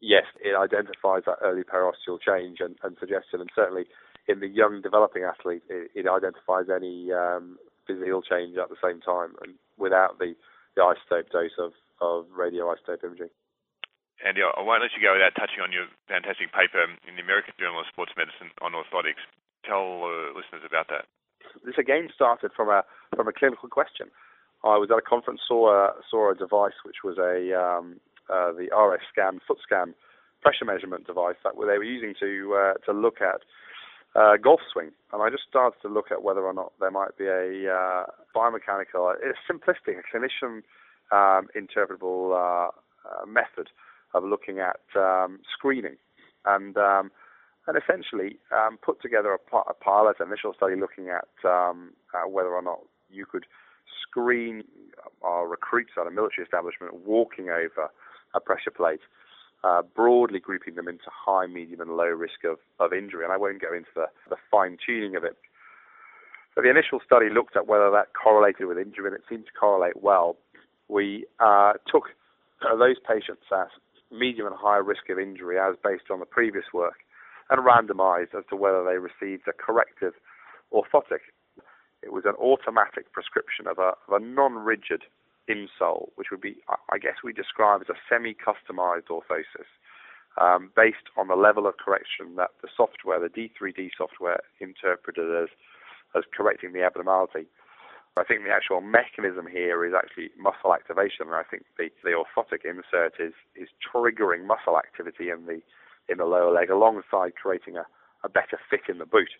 Yes, 0.00 0.24
it 0.38 0.54
identifies 0.54 1.24
that 1.26 1.42
early 1.42 1.64
periosteal 1.64 2.20
change 2.20 2.58
and, 2.60 2.76
and 2.82 2.96
suggestion, 3.00 3.40
and 3.40 3.50
certainly 3.54 3.86
in 4.28 4.40
the 4.40 4.48
young 4.48 4.80
developing 4.80 5.22
athlete, 5.24 5.62
it, 5.68 5.90
it 5.94 6.06
identifies 6.08 6.66
any 6.72 7.12
um, 7.12 7.58
physical 7.86 8.22
change 8.22 8.56
at 8.56 8.68
the 8.68 8.80
same 8.82 9.00
time 9.00 9.36
and 9.44 9.54
without 9.76 10.18
the, 10.18 10.34
the 10.76 10.82
isotope 10.82 11.30
dose 11.30 11.56
of, 11.58 11.72
of 12.00 12.26
radioisotope 12.32 13.04
imaging. 13.04 13.32
Andy, 14.24 14.40
I 14.40 14.62
won't 14.62 14.80
let 14.80 14.94
you 14.96 15.02
go 15.02 15.12
without 15.12 15.34
touching 15.36 15.60
on 15.60 15.74
your 15.74 15.90
fantastic 16.08 16.48
paper 16.54 16.86
in 17.04 17.18
the 17.18 17.22
American 17.22 17.52
Journal 17.58 17.80
of 17.82 17.90
Sports 17.92 18.12
Medicine 18.16 18.54
on 18.62 18.72
orthotics. 18.72 19.20
Tell 19.66 20.06
uh, 20.06 20.32
listeners 20.32 20.64
about 20.64 20.88
that. 20.88 21.04
This 21.66 21.76
again 21.76 22.08
started 22.14 22.52
from 22.56 22.68
a 22.68 22.84
from 23.14 23.28
a 23.28 23.32
clinical 23.32 23.68
question. 23.68 24.08
I 24.64 24.80
was 24.80 24.88
at 24.90 24.96
a 24.96 25.04
conference, 25.04 25.40
saw 25.46 25.68
a, 25.68 25.92
saw 26.08 26.32
a 26.32 26.34
device 26.34 26.78
which 26.84 27.04
was 27.04 27.18
a 27.18 27.52
um, 27.52 28.00
uh, 28.32 28.52
the 28.56 28.72
RS 28.72 29.04
scan, 29.12 29.40
foot 29.46 29.58
scan 29.60 29.94
pressure 30.40 30.64
measurement 30.64 31.06
device 31.06 31.36
that 31.44 31.52
they 31.56 31.78
were 31.78 31.84
using 31.84 32.14
to 32.20 32.54
uh, 32.56 32.74
to 32.84 32.92
look 32.92 33.20
at 33.20 33.40
uh, 34.14 34.36
golf 34.36 34.60
swing, 34.72 34.90
and 35.12 35.22
I 35.22 35.30
just 35.30 35.44
started 35.48 35.78
to 35.82 35.88
look 35.88 36.10
at 36.10 36.22
whether 36.22 36.42
or 36.42 36.52
not 36.52 36.72
there 36.80 36.90
might 36.90 37.16
be 37.18 37.26
a 37.26 37.72
uh, 37.72 38.04
biomechanical, 38.34 39.12
a 39.12 39.52
simplistic, 39.52 39.96
a 39.98 40.16
clinician 40.16 40.62
um, 41.12 41.48
interpretable 41.56 42.32
uh, 42.32 42.68
uh, 42.68 43.26
method 43.26 43.68
of 44.14 44.24
looking 44.24 44.60
at 44.60 44.80
um, 44.96 45.40
screening, 45.52 45.96
and 46.44 46.76
um, 46.76 47.10
and 47.66 47.76
essentially 47.76 48.38
um, 48.52 48.78
put 48.82 49.00
together 49.02 49.32
a, 49.32 49.56
a, 49.56 49.74
pilot 49.74 50.16
initial 50.20 50.52
study 50.54 50.76
looking 50.76 51.08
at 51.08 51.28
um, 51.48 51.92
whether 52.28 52.50
or 52.50 52.62
not 52.62 52.80
you 53.10 53.26
could 53.26 53.46
screen 54.02 54.62
our 55.22 55.48
recruits 55.48 55.92
at 56.00 56.06
a 56.06 56.10
military 56.10 56.44
establishment 56.44 56.94
walking 57.04 57.48
over 57.48 57.90
a 58.34 58.40
pressure 58.40 58.70
plate 58.70 59.00
uh, 59.64 59.82
broadly 59.96 60.38
grouping 60.38 60.74
them 60.74 60.88
into 60.88 61.06
high, 61.08 61.46
medium, 61.46 61.80
and 61.80 61.96
low 61.96 62.04
risk 62.04 62.44
of, 62.44 62.58
of 62.78 62.92
injury. 62.92 63.24
And 63.24 63.32
I 63.32 63.38
won't 63.38 63.62
go 63.62 63.72
into 63.72 63.88
the, 63.94 64.06
the 64.28 64.36
fine 64.50 64.76
tuning 64.84 65.16
of 65.16 65.24
it. 65.24 65.36
But 66.54 66.62
the 66.62 66.70
initial 66.70 67.00
study 67.04 67.30
looked 67.30 67.56
at 67.56 67.66
whether 67.66 67.90
that 67.90 68.08
correlated 68.20 68.66
with 68.66 68.78
injury, 68.78 69.06
and 69.06 69.14
it 69.14 69.22
seemed 69.28 69.46
to 69.46 69.52
correlate 69.58 70.02
well. 70.02 70.36
We 70.88 71.26
uh, 71.40 71.72
took 71.90 72.04
those 72.60 72.96
patients 73.00 73.42
at 73.50 73.70
medium 74.12 74.46
and 74.46 74.56
high 74.56 74.76
risk 74.76 75.08
of 75.08 75.18
injury, 75.18 75.58
as 75.58 75.76
based 75.82 76.10
on 76.10 76.20
the 76.20 76.26
previous 76.26 76.66
work, 76.72 77.00
and 77.50 77.64
randomized 77.64 78.34
as 78.36 78.44
to 78.50 78.56
whether 78.56 78.84
they 78.84 78.98
received 78.98 79.48
a 79.48 79.52
corrective 79.52 80.12
orthotic. 80.72 81.24
It 82.02 82.12
was 82.12 82.24
an 82.26 82.34
automatic 82.34 83.10
prescription 83.12 83.66
of 83.66 83.78
a, 83.78 83.94
of 84.06 84.20
a 84.20 84.24
non-rigid 84.24 85.02
insole, 85.48 86.08
which 86.16 86.28
would 86.30 86.40
be, 86.40 86.56
I 86.90 86.98
guess, 86.98 87.16
we 87.22 87.32
describe 87.32 87.82
as 87.82 87.88
a 87.88 87.98
semi-customized 88.08 89.08
orthosis, 89.08 89.68
um, 90.40 90.70
based 90.74 91.12
on 91.16 91.28
the 91.28 91.36
level 91.36 91.66
of 91.66 91.76
correction 91.76 92.36
that 92.36 92.50
the 92.62 92.68
software, 92.76 93.20
the 93.20 93.28
D3D 93.28 93.90
software, 93.96 94.40
interpreted 94.60 95.30
as 95.42 95.48
as 96.16 96.22
correcting 96.36 96.72
the 96.72 96.82
abnormality. 96.82 97.46
I 98.16 98.22
think 98.22 98.44
the 98.44 98.52
actual 98.52 98.80
mechanism 98.80 99.48
here 99.50 99.84
is 99.84 99.92
actually 99.92 100.30
muscle 100.38 100.72
activation, 100.72 101.26
and 101.26 101.34
I 101.34 101.42
think 101.42 101.64
the, 101.76 101.90
the 102.04 102.10
orthotic 102.10 102.64
insert 102.64 103.14
is 103.18 103.34
is 103.56 103.68
triggering 103.82 104.46
muscle 104.46 104.78
activity 104.78 105.30
in 105.30 105.46
the 105.46 105.60
in 106.08 106.18
the 106.18 106.24
lower 106.24 106.52
leg 106.52 106.70
alongside 106.70 107.34
creating 107.34 107.76
a, 107.76 107.86
a 108.22 108.28
better 108.28 108.58
fit 108.70 108.82
in 108.88 108.98
the 108.98 109.06
boot. 109.06 109.30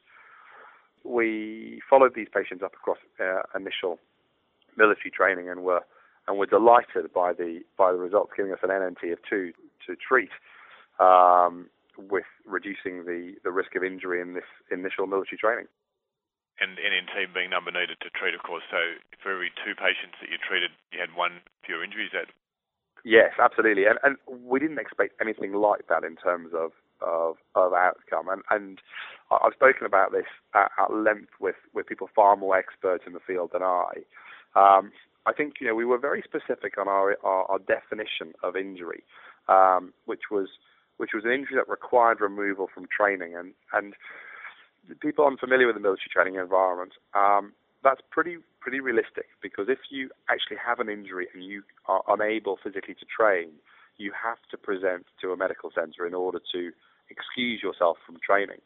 We 1.05 1.83
followed 1.89 2.15
these 2.15 2.29
patients 2.33 2.63
up 2.63 2.75
across 2.75 2.99
uh, 3.21 3.43
initial 3.55 3.99
military 4.77 5.11
training 5.11 5.49
and 5.49 5.63
were 5.63 5.83
and 6.27 6.39
we're 6.39 6.47
delighted 6.47 7.13
by 7.13 7.33
the 7.33 7.61
by 7.77 7.93
the 7.93 7.99
results, 7.99 8.33
giving 8.37 8.53
us 8.53 8.61
an 8.63 8.71
NNT 8.71 9.13
of 9.13 9.19
two 9.29 9.53
to 9.87 9.97
treat, 9.97 10.33
um, 10.99 11.69
with 11.99 12.29
reducing 12.47 13.05
the, 13.05 13.35
the 13.45 13.53
risk 13.53 13.77
of 13.77 13.85
injury 13.85 14.21
in 14.21 14.35
this 14.35 14.49
initial 14.71 15.07
military 15.07 15.39
training. 15.39 15.69
And 16.61 16.79
NNT 16.79 17.35
being 17.35 17.51
number 17.51 17.71
needed 17.71 17.99
to 18.01 18.11
treat, 18.15 18.33
of 18.33 18.43
course. 18.47 18.63
So 18.71 18.79
for 19.21 19.35
every 19.35 19.51
two 19.67 19.75
patients 19.75 20.17
that 20.23 20.31
you 20.31 20.39
treated, 20.39 20.71
you 20.95 21.01
had 21.01 21.11
one 21.13 21.43
fewer 21.67 21.83
injury. 21.83 22.07
Is 22.07 22.15
that 22.15 22.31
Yes, 23.05 23.33
absolutely, 23.39 23.85
and 23.85 23.99
and 24.03 24.17
we 24.27 24.59
didn't 24.59 24.79
expect 24.79 25.21
anything 25.21 25.53
like 25.53 25.89
that 25.89 26.05
in 26.05 26.17
terms 26.17 26.53
of 26.57 26.73
of, 27.03 27.37
of 27.55 27.73
outcome. 27.75 28.29
And 28.31 28.43
and 28.49 28.81
I've 29.31 29.53
spoken 29.53 29.85
about 29.85 30.13
this 30.13 30.25
at, 30.55 30.71
at 30.79 30.91
length 30.91 31.33
with 31.39 31.57
with 31.75 31.87
people 31.87 32.09
far 32.17 32.35
more 32.35 32.57
experts 32.57 33.05
in 33.07 33.13
the 33.13 33.21
field 33.21 33.51
than 33.53 33.63
I. 33.63 34.05
Um, 34.57 34.91
I 35.27 35.33
think 35.33 35.55
you 35.61 35.67
know 35.67 35.75
we 35.75 35.85
were 35.85 35.99
very 35.99 36.23
specific 36.23 36.79
on 36.79 36.89
our 36.89 37.17
our, 37.25 37.45
our 37.51 37.59
definition 37.59 38.33
of 38.43 38.57
injury, 38.57 39.03
um, 39.49 39.93
which 40.05 40.31
was 40.31 40.49
which 40.97 41.11
was 41.15 41.25
an 41.25 41.33
injury 41.33 41.57
that 41.57 41.69
required 41.69 42.21
removal 42.21 42.69
from 42.73 42.87
training, 42.95 43.35
and 43.37 43.55
and 43.73 43.95
people 45.01 45.27
unfamiliar 45.27 45.67
with 45.67 45.77
the 45.77 45.81
military 45.81 46.11
training 46.13 46.35
environment, 46.37 46.93
um, 47.15 47.53
that's 47.83 48.01
pretty 48.11 48.39
pretty 48.61 48.81
realistic 48.81 49.27
because 49.43 49.67
if 49.69 49.79
you 49.91 50.11
actually 50.31 50.57
have 50.57 50.81
an 50.81 50.89
injury 50.89 51.29
and 51.35 51.45
you 51.45 51.63
are 51.87 52.03
unable 52.09 52.59
physically 52.63 52.95
to 52.95 53.07
train, 53.07 53.51
you 53.99 54.13
have 54.13 54.39
to 54.51 54.57
present 54.57 55.05
to 55.21 55.33
a 55.33 55.37
medical 55.37 55.71
centre 55.75 56.07
in 56.07 56.15
order 56.15 56.41
to 56.53 56.71
excuse 57.11 57.63
yourself 57.63 57.99
from 58.07 58.17
training. 58.25 58.61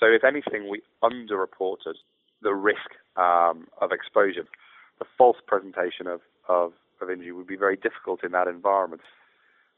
So 0.00 0.06
if 0.06 0.24
anything, 0.24 0.68
we 0.68 0.82
underreported 1.02 1.94
the 2.42 2.54
risk 2.54 2.90
um, 3.16 3.68
of 3.80 3.92
exposure. 3.92 4.44
The 4.98 5.06
false 5.18 5.38
presentation 5.46 6.06
of, 6.06 6.20
of, 6.48 6.72
of, 7.00 7.10
injury 7.10 7.32
would 7.32 7.46
be 7.46 7.56
very 7.56 7.76
difficult 7.76 8.22
in 8.22 8.32
that 8.32 8.46
environment. 8.46 9.02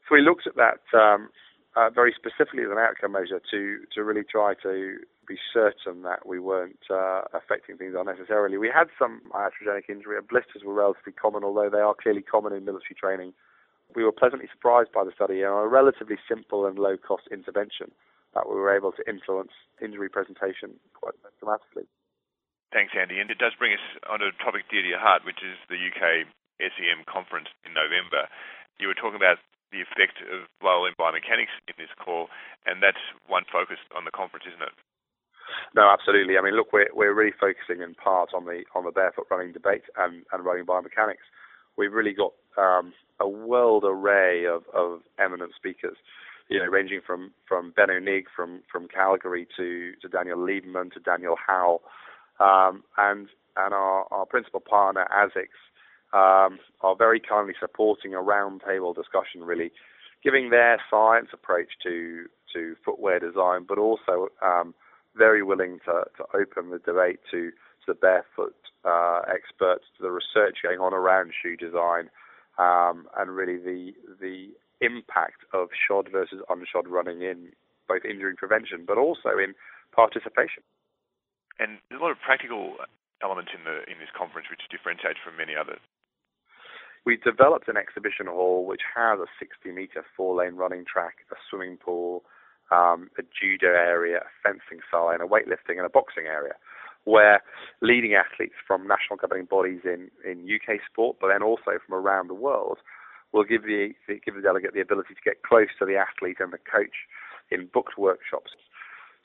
So 0.07 0.15
we 0.15 0.21
looked 0.21 0.47
at 0.47 0.55
that 0.55 0.81
um, 0.97 1.29
uh, 1.75 1.89
very 1.89 2.13
specifically 2.15 2.63
as 2.63 2.71
an 2.71 2.77
outcome 2.77 3.13
measure 3.13 3.41
to, 3.51 3.79
to 3.93 4.03
really 4.03 4.23
try 4.23 4.53
to 4.63 4.97
be 5.27 5.37
certain 5.53 6.03
that 6.03 6.25
we 6.25 6.39
weren't 6.39 6.79
uh, 6.89 7.21
affecting 7.33 7.77
things 7.77 7.93
unnecessarily. 7.97 8.57
We 8.57 8.71
had 8.73 8.87
some 8.97 9.21
iatrogenic 9.31 9.89
injury, 9.89 10.17
blisters 10.27 10.63
were 10.65 10.73
relatively 10.73 11.11
common, 11.13 11.43
although 11.43 11.69
they 11.69 11.83
are 11.83 11.93
clearly 11.93 12.21
common 12.21 12.53
in 12.53 12.65
military 12.65 12.95
training. 12.97 13.33
We 13.95 14.03
were 14.03 14.11
pleasantly 14.11 14.47
surprised 14.51 14.91
by 14.91 15.03
the 15.03 15.11
study 15.13 15.41
and 15.41 15.53
a 15.53 15.67
relatively 15.67 16.17
simple 16.27 16.65
and 16.65 16.79
low 16.79 16.97
cost 16.97 17.23
intervention 17.31 17.91
that 18.33 18.49
we 18.49 18.55
were 18.55 18.75
able 18.75 18.91
to 18.93 19.03
influence 19.07 19.51
injury 19.81 20.09
presentation 20.09 20.79
quite 20.93 21.15
dramatically. 21.39 21.83
Thanks, 22.73 22.91
Andy. 22.97 23.19
And 23.19 23.31
it 23.31 23.39
does 23.39 23.55
bring 23.55 23.71
us 23.73 23.85
on 24.11 24.19
a 24.21 24.31
topic 24.43 24.67
dear 24.67 24.83
to 24.83 24.87
your 24.87 24.99
heart, 24.99 25.23
which 25.23 25.39
is 25.39 25.55
the 25.71 25.79
UK 25.79 26.27
SEM 26.59 27.07
conference 27.07 27.47
in 27.63 27.71
November. 27.71 28.27
You 28.79 28.91
were 28.91 28.97
talking 28.97 29.15
about 29.15 29.39
the 29.71 29.83
effect 29.83 30.19
of 30.31 30.47
lower 30.63 30.87
limb 30.87 30.95
biomechanics 30.99 31.55
in 31.67 31.75
this 31.77 31.91
call, 31.99 32.27
and 32.65 32.83
that's 32.83 33.01
one 33.27 33.43
focus 33.51 33.79
on 33.95 34.05
the 34.05 34.11
conference, 34.11 34.45
isn't 34.47 34.63
it? 34.63 34.75
No, 35.75 35.89
absolutely. 35.89 36.37
I 36.37 36.41
mean, 36.41 36.55
look, 36.55 36.73
we're 36.73 36.91
we're 36.93 37.13
really 37.13 37.35
focusing 37.39 37.81
in 37.81 37.95
part 37.95 38.31
on 38.35 38.45
the 38.45 38.63
on 38.75 38.83
the 38.83 38.91
barefoot 38.91 39.27
running 39.31 39.53
debate 39.53 39.83
and, 39.97 40.23
and 40.31 40.45
running 40.45 40.65
biomechanics. 40.65 41.23
We've 41.77 41.93
really 41.93 42.13
got 42.13 42.33
um, 42.57 42.93
a 43.19 43.27
world 43.27 43.83
array 43.85 44.45
of, 44.45 44.63
of 44.73 45.01
eminent 45.19 45.53
speakers, 45.55 45.95
you 46.49 46.59
know, 46.59 46.65
ranging 46.65 47.01
from 47.05 47.31
from 47.47 47.71
Benno 47.75 47.99
Nigg 47.99 48.25
from 48.35 48.61
from 48.71 48.87
Calgary 48.87 49.47
to 49.57 49.93
to 50.01 50.07
Daniel 50.07 50.37
Lieberman 50.37 50.91
to 50.93 50.99
Daniel 50.99 51.35
Howell, 51.45 51.81
um, 52.39 52.83
and 52.97 53.27
and 53.55 53.73
our, 53.73 54.05
our 54.11 54.25
principal 54.25 54.59
partner 54.59 55.07
ASICS 55.11 55.57
um, 56.13 56.59
are 56.81 56.95
very 56.95 57.19
kindly 57.19 57.53
supporting 57.59 58.13
a 58.13 58.17
roundtable 58.17 58.95
discussion, 58.95 59.43
really 59.43 59.71
giving 60.23 60.49
their 60.49 60.79
science 60.89 61.29
approach 61.33 61.69
to 61.83 62.25
to 62.53 62.75
footwear 62.83 63.19
design, 63.19 63.65
but 63.67 63.77
also 63.77 64.29
um, 64.41 64.73
very 65.15 65.43
willing 65.43 65.79
to, 65.85 66.03
to 66.15 66.23
open 66.33 66.69
the 66.69 66.79
debate 66.79 67.19
to, 67.31 67.51
to 67.51 67.87
the 67.87 67.93
barefoot 67.93 68.55
uh, 68.85 69.21
experts, 69.27 69.85
to 69.97 70.03
the 70.03 70.11
research 70.11 70.57
going 70.63 70.79
on 70.79 70.93
around 70.93 71.33
shoe 71.41 71.57
design, 71.57 72.09
um, 72.57 73.07
and 73.17 73.35
really 73.35 73.57
the 73.57 73.93
the 74.21 74.49
impact 74.79 75.41
of 75.53 75.69
shod 75.87 76.07
versus 76.11 76.39
unshod 76.49 76.85
running 76.87 77.21
in 77.21 77.49
both 77.87 78.05
injury 78.05 78.35
prevention, 78.35 78.83
but 78.87 78.97
also 78.97 79.29
in 79.43 79.53
participation. 79.91 80.61
And 81.59 81.81
there's 81.89 81.99
a 81.99 82.03
lot 82.03 82.11
of 82.11 82.21
practical 82.21 82.77
elements 83.23 83.51
in 83.53 83.65
the 83.65 83.81
in 83.89 83.97
this 83.97 84.13
conference 84.13 84.47
which 84.49 84.61
differentiate 84.69 85.17
from 85.23 85.37
many 85.37 85.55
others. 85.57 85.81
We 87.05 87.17
developed 87.17 87.67
an 87.67 87.77
exhibition 87.77 88.27
hall 88.27 88.65
which 88.65 88.83
has 88.93 89.19
a 89.19 89.31
60 89.39 89.71
meter 89.71 90.03
four 90.15 90.35
lane 90.35 90.55
running 90.55 90.85
track, 90.85 91.23
a 91.31 91.35
swimming 91.49 91.77
pool, 91.77 92.23
um, 92.69 93.09
a 93.17 93.23
judo 93.23 93.71
area, 93.71 94.17
a 94.27 94.31
fencing 94.43 94.83
side, 94.91 95.21
a 95.21 95.25
weightlifting, 95.25 95.79
and 95.79 95.85
a 95.87 95.89
boxing 95.89 96.27
area, 96.27 96.53
where 97.05 97.41
leading 97.81 98.13
athletes 98.13 98.59
from 98.65 98.87
national 98.87 99.15
governing 99.15 99.45
bodies 99.45 99.81
in, 99.85 100.11
in 100.25 100.43
UK 100.43 100.83
sport, 100.83 101.17
but 101.21 101.29
then 101.29 101.41
also 101.41 101.79
from 101.85 101.95
around 101.95 102.27
the 102.27 102.35
world, 102.35 102.79
will 103.31 103.43
give 103.43 103.63
the 103.63 103.95
give 104.25 104.35
the 104.35 104.41
delegate 104.41 104.73
the 104.73 104.81
ability 104.81 105.13
to 105.13 105.23
get 105.23 105.43
close 105.43 105.71
to 105.79 105.85
the 105.85 105.95
athlete 105.95 106.37
and 106.39 106.51
the 106.51 106.59
coach 106.59 107.07
in 107.51 107.69
booked 107.73 107.97
workshops. 107.97 108.51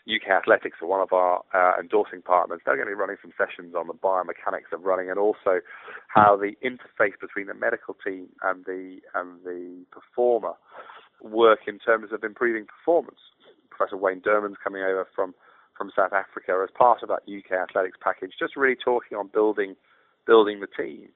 UK 0.08 0.30
Athletics 0.30 0.78
are 0.82 0.88
one 0.88 1.00
of 1.00 1.12
our 1.12 1.42
uh, 1.54 1.78
endorsing 1.78 2.22
partners. 2.22 2.60
They're 2.64 2.76
going 2.76 2.88
to 2.88 2.94
be 2.94 2.98
running 2.98 3.22
some 3.22 3.32
sessions 3.38 3.74
on 3.74 3.86
the 3.86 3.94
biomechanics 3.94 4.74
of 4.74 4.82
running 4.82 5.10
and 5.10 5.18
also 5.18 5.62
how 6.08 6.36
the 6.36 6.58
interface 6.64 7.14
between 7.20 7.46
the 7.46 7.54
medical 7.54 7.94
team 8.04 8.28
and 8.42 8.64
the 8.64 8.98
and 9.14 9.38
the 9.44 9.86
performer 9.92 10.54
work 11.22 11.60
in 11.66 11.78
terms 11.78 12.10
of 12.12 12.24
improving 12.24 12.66
performance. 12.66 13.20
Professor 13.70 13.96
Wayne 13.96 14.20
Derman's 14.20 14.58
coming 14.62 14.82
over 14.82 15.06
from 15.14 15.34
from 15.78 15.90
South 15.94 16.12
Africa 16.12 16.60
as 16.62 16.70
part 16.76 17.02
of 17.02 17.08
that 17.08 17.22
UK 17.30 17.54
athletics 17.54 17.96
package, 18.02 18.32
just 18.38 18.56
really 18.56 18.76
talking 18.76 19.16
on 19.16 19.28
building 19.28 19.76
building 20.26 20.60
the 20.60 20.70
team. 20.70 21.08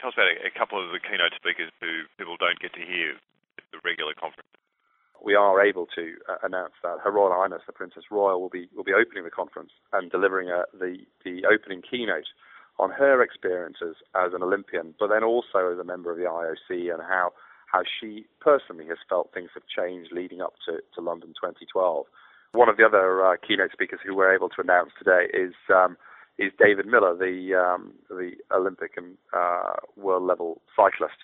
Tell 0.00 0.08
us 0.08 0.14
about 0.14 0.28
a, 0.28 0.46
a 0.46 0.52
couple 0.52 0.78
of 0.78 0.92
the 0.92 1.00
keynote 1.00 1.34
speakers 1.34 1.72
who 1.80 2.04
people 2.18 2.36
don't 2.36 2.60
get 2.60 2.72
to 2.74 2.84
hear 2.84 3.16
at 3.58 3.64
the 3.72 3.80
regular 3.82 4.14
conference. 4.14 4.48
We 5.24 5.34
are 5.34 5.60
able 5.60 5.86
to 5.94 6.14
uh, 6.28 6.36
announce 6.42 6.74
that 6.82 6.98
Her 7.02 7.10
Royal 7.10 7.32
Highness 7.32 7.62
the 7.66 7.72
Princess 7.72 8.04
Royal 8.10 8.40
will 8.40 8.48
be 8.48 8.68
will 8.74 8.84
be 8.84 8.94
opening 8.94 9.24
the 9.24 9.30
conference 9.30 9.72
and 9.92 10.10
delivering 10.10 10.48
a, 10.50 10.64
the 10.72 10.98
the 11.24 11.42
opening 11.46 11.82
keynote 11.82 12.28
on 12.78 12.90
her 12.90 13.22
experiences 13.22 13.96
as 14.14 14.32
an 14.34 14.42
Olympian, 14.42 14.94
but 14.98 15.08
then 15.08 15.24
also 15.24 15.72
as 15.72 15.78
a 15.78 15.84
member 15.84 16.12
of 16.12 16.18
the 16.18 16.24
IOC 16.24 16.92
and 16.92 17.02
how 17.02 17.32
how 17.66 17.82
she 18.00 18.26
personally 18.40 18.86
has 18.86 18.98
felt 19.08 19.30
things 19.34 19.50
have 19.54 19.64
changed 19.66 20.10
leading 20.12 20.40
up 20.40 20.54
to, 20.64 20.78
to 20.94 21.00
London 21.00 21.30
2012. 21.30 22.06
One 22.52 22.68
of 22.68 22.78
the 22.78 22.84
other 22.84 23.26
uh, 23.26 23.36
keynote 23.46 23.72
speakers 23.72 24.00
who 24.04 24.14
we're 24.14 24.34
able 24.34 24.48
to 24.48 24.62
announce 24.62 24.90
today 24.98 25.26
is 25.34 25.54
um, 25.74 25.96
is 26.38 26.52
David 26.58 26.86
Millar, 26.86 27.16
the 27.16 27.54
um, 27.54 27.92
the 28.08 28.32
Olympic 28.52 28.92
and 28.96 29.16
uh, 29.36 29.74
world 29.96 30.22
level 30.22 30.62
cyclist, 30.74 31.18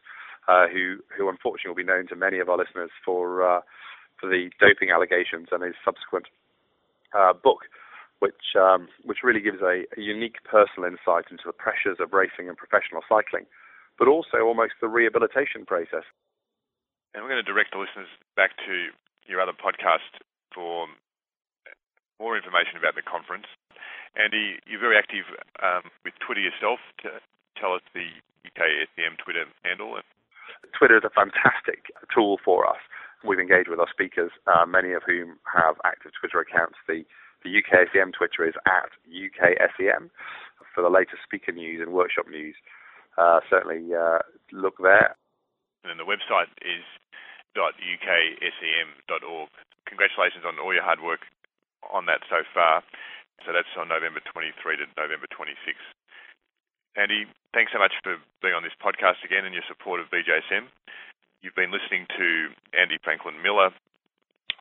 uh, 0.49 0.67
who 0.69 0.99
who 1.17 1.29
unfortunately 1.29 1.71
will 1.71 1.85
be 1.85 1.85
known 1.85 2.07
to 2.09 2.17
many 2.17 2.39
of 2.39 2.49
our 2.49 2.59
listeners 2.59 2.91
for 3.05 3.43
uh, 3.43 3.61
for 4.21 4.29
the 4.29 4.51
doping 4.61 4.91
allegations 4.91 5.49
and 5.51 5.63
his 5.63 5.75
subsequent 5.85 6.27
uh, 7.17 7.33
book, 7.33 7.67
which 8.21 8.57
um, 8.59 8.89
which 9.05 9.25
really 9.25 9.41
gives 9.41 9.61
a, 9.63 9.85
a 9.97 10.01
unique 10.01 10.43
personal 10.45 10.89
insight 10.89 11.31
into 11.31 11.45
the 11.47 11.57
pressures 11.57 11.99
of 12.01 12.13
racing 12.13 12.49
and 12.49 12.57
professional 12.57 13.03
cycling, 13.09 13.47
but 13.99 14.09
also 14.09 14.45
almost 14.45 14.75
the 14.81 14.89
rehabilitation 14.89 15.65
process. 15.65 16.05
And 17.15 17.23
we're 17.23 17.31
going 17.31 17.45
to 17.45 17.47
direct 17.47 17.73
the 17.73 17.79
listeners 17.79 18.11
back 18.35 18.59
to 18.67 18.91
your 19.31 19.41
other 19.41 19.55
podcast 19.55 20.21
for 20.53 20.91
more 22.19 22.37
information 22.37 22.77
about 22.77 22.95
the 22.95 23.07
conference. 23.07 23.47
Andy, 24.15 24.63
you're 24.67 24.83
very 24.83 24.99
active 24.99 25.27
um, 25.63 25.91
with 26.05 26.15
Twitter 26.23 26.43
yourself. 26.43 26.79
To 27.03 27.19
tell 27.59 27.75
us 27.75 27.83
the 27.95 28.07
UK 28.47 28.85
Twitter 29.25 29.47
handle. 29.65 29.97
Twitter 30.73 30.97
is 30.97 31.05
a 31.05 31.11
fantastic 31.11 31.93
tool 32.13 32.39
for 32.45 32.67
us. 32.69 32.81
We've 33.25 33.41
engaged 33.41 33.69
with 33.69 33.81
our 33.81 33.89
speakers, 33.91 34.33
uh, 34.47 34.67
many 34.67 34.93
of 34.93 35.03
whom 35.07 35.39
have 35.49 35.77
active 35.85 36.13
Twitter 36.19 36.41
accounts. 36.41 36.77
The, 36.87 37.05
the 37.43 37.51
UK 37.57 37.89
SEM 37.93 38.13
Twitter 38.13 38.47
is 38.47 38.55
at 38.67 38.93
UK 39.09 39.57
SEM 39.77 40.11
for 40.75 40.83
the 40.83 40.91
latest 40.91 41.23
speaker 41.25 41.53
news 41.53 41.81
and 41.81 41.93
workshop 41.93 42.27
news. 42.29 42.57
Uh, 43.17 43.41
certainly 43.49 43.95
uh, 43.95 44.19
look 44.53 44.77
there. 44.83 45.17
And 45.85 45.91
then 45.91 45.99
the 46.01 46.09
website 46.09 46.51
is 46.61 46.85
www.uksem.org. 47.57 49.49
Congratulations 49.87 50.45
on 50.45 50.59
all 50.59 50.75
your 50.75 50.83
hard 50.83 51.01
work 51.01 51.21
on 51.93 52.07
that 52.07 52.21
so 52.29 52.43
far. 52.53 52.83
So 53.47 53.53
that's 53.53 53.69
on 53.79 53.89
November 53.89 54.21
23 54.33 54.77
to 54.81 54.87
November 54.97 55.27
26. 55.31 55.77
Andy, 56.95 57.27
thanks 57.51 57.75
so 57.75 57.83
much 57.83 57.91
for 58.07 58.23
being 58.39 58.55
on 58.55 58.63
this 58.63 58.77
podcast 58.79 59.19
again 59.27 59.43
and 59.45 59.55
your 59.55 59.67
support 59.67 59.99
of 59.99 60.07
BJSM. 60.15 60.71
You've 61.43 61.59
been 61.59 61.75
listening 61.75 62.07
to 62.15 62.55
Andy 62.71 63.03
Franklyn 63.03 63.43
Miller, 63.43 63.75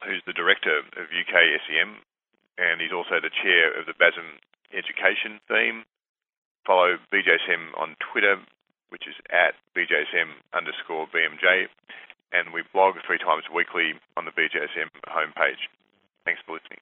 who's 0.02 0.26
the 0.26 0.34
director 0.34 0.82
of 0.82 1.14
UK 1.14 1.34
SEM, 1.70 2.02
and 2.58 2.82
he's 2.82 2.92
also 2.92 3.22
the 3.22 3.30
chair 3.30 3.70
of 3.78 3.86
the 3.86 3.94
BASEM 3.94 4.42
Education 4.74 5.38
Theme. 5.48 5.86
Follow 6.66 6.98
BJSM 7.14 7.78
on 7.78 7.96
Twitter, 8.02 8.42
which 8.90 9.06
is 9.06 9.16
at 9.30 9.54
BJSM 9.78 10.34
underscore 10.58 11.06
BMJ, 11.14 11.70
and 12.34 12.50
we 12.50 12.66
blog 12.74 12.98
three 13.06 13.22
times 13.22 13.46
weekly 13.54 13.94
on 14.18 14.26
the 14.26 14.34
BJSM 14.34 14.90
homepage. 15.06 15.70
Thanks 16.26 16.42
for 16.46 16.58
listening. 16.58 16.82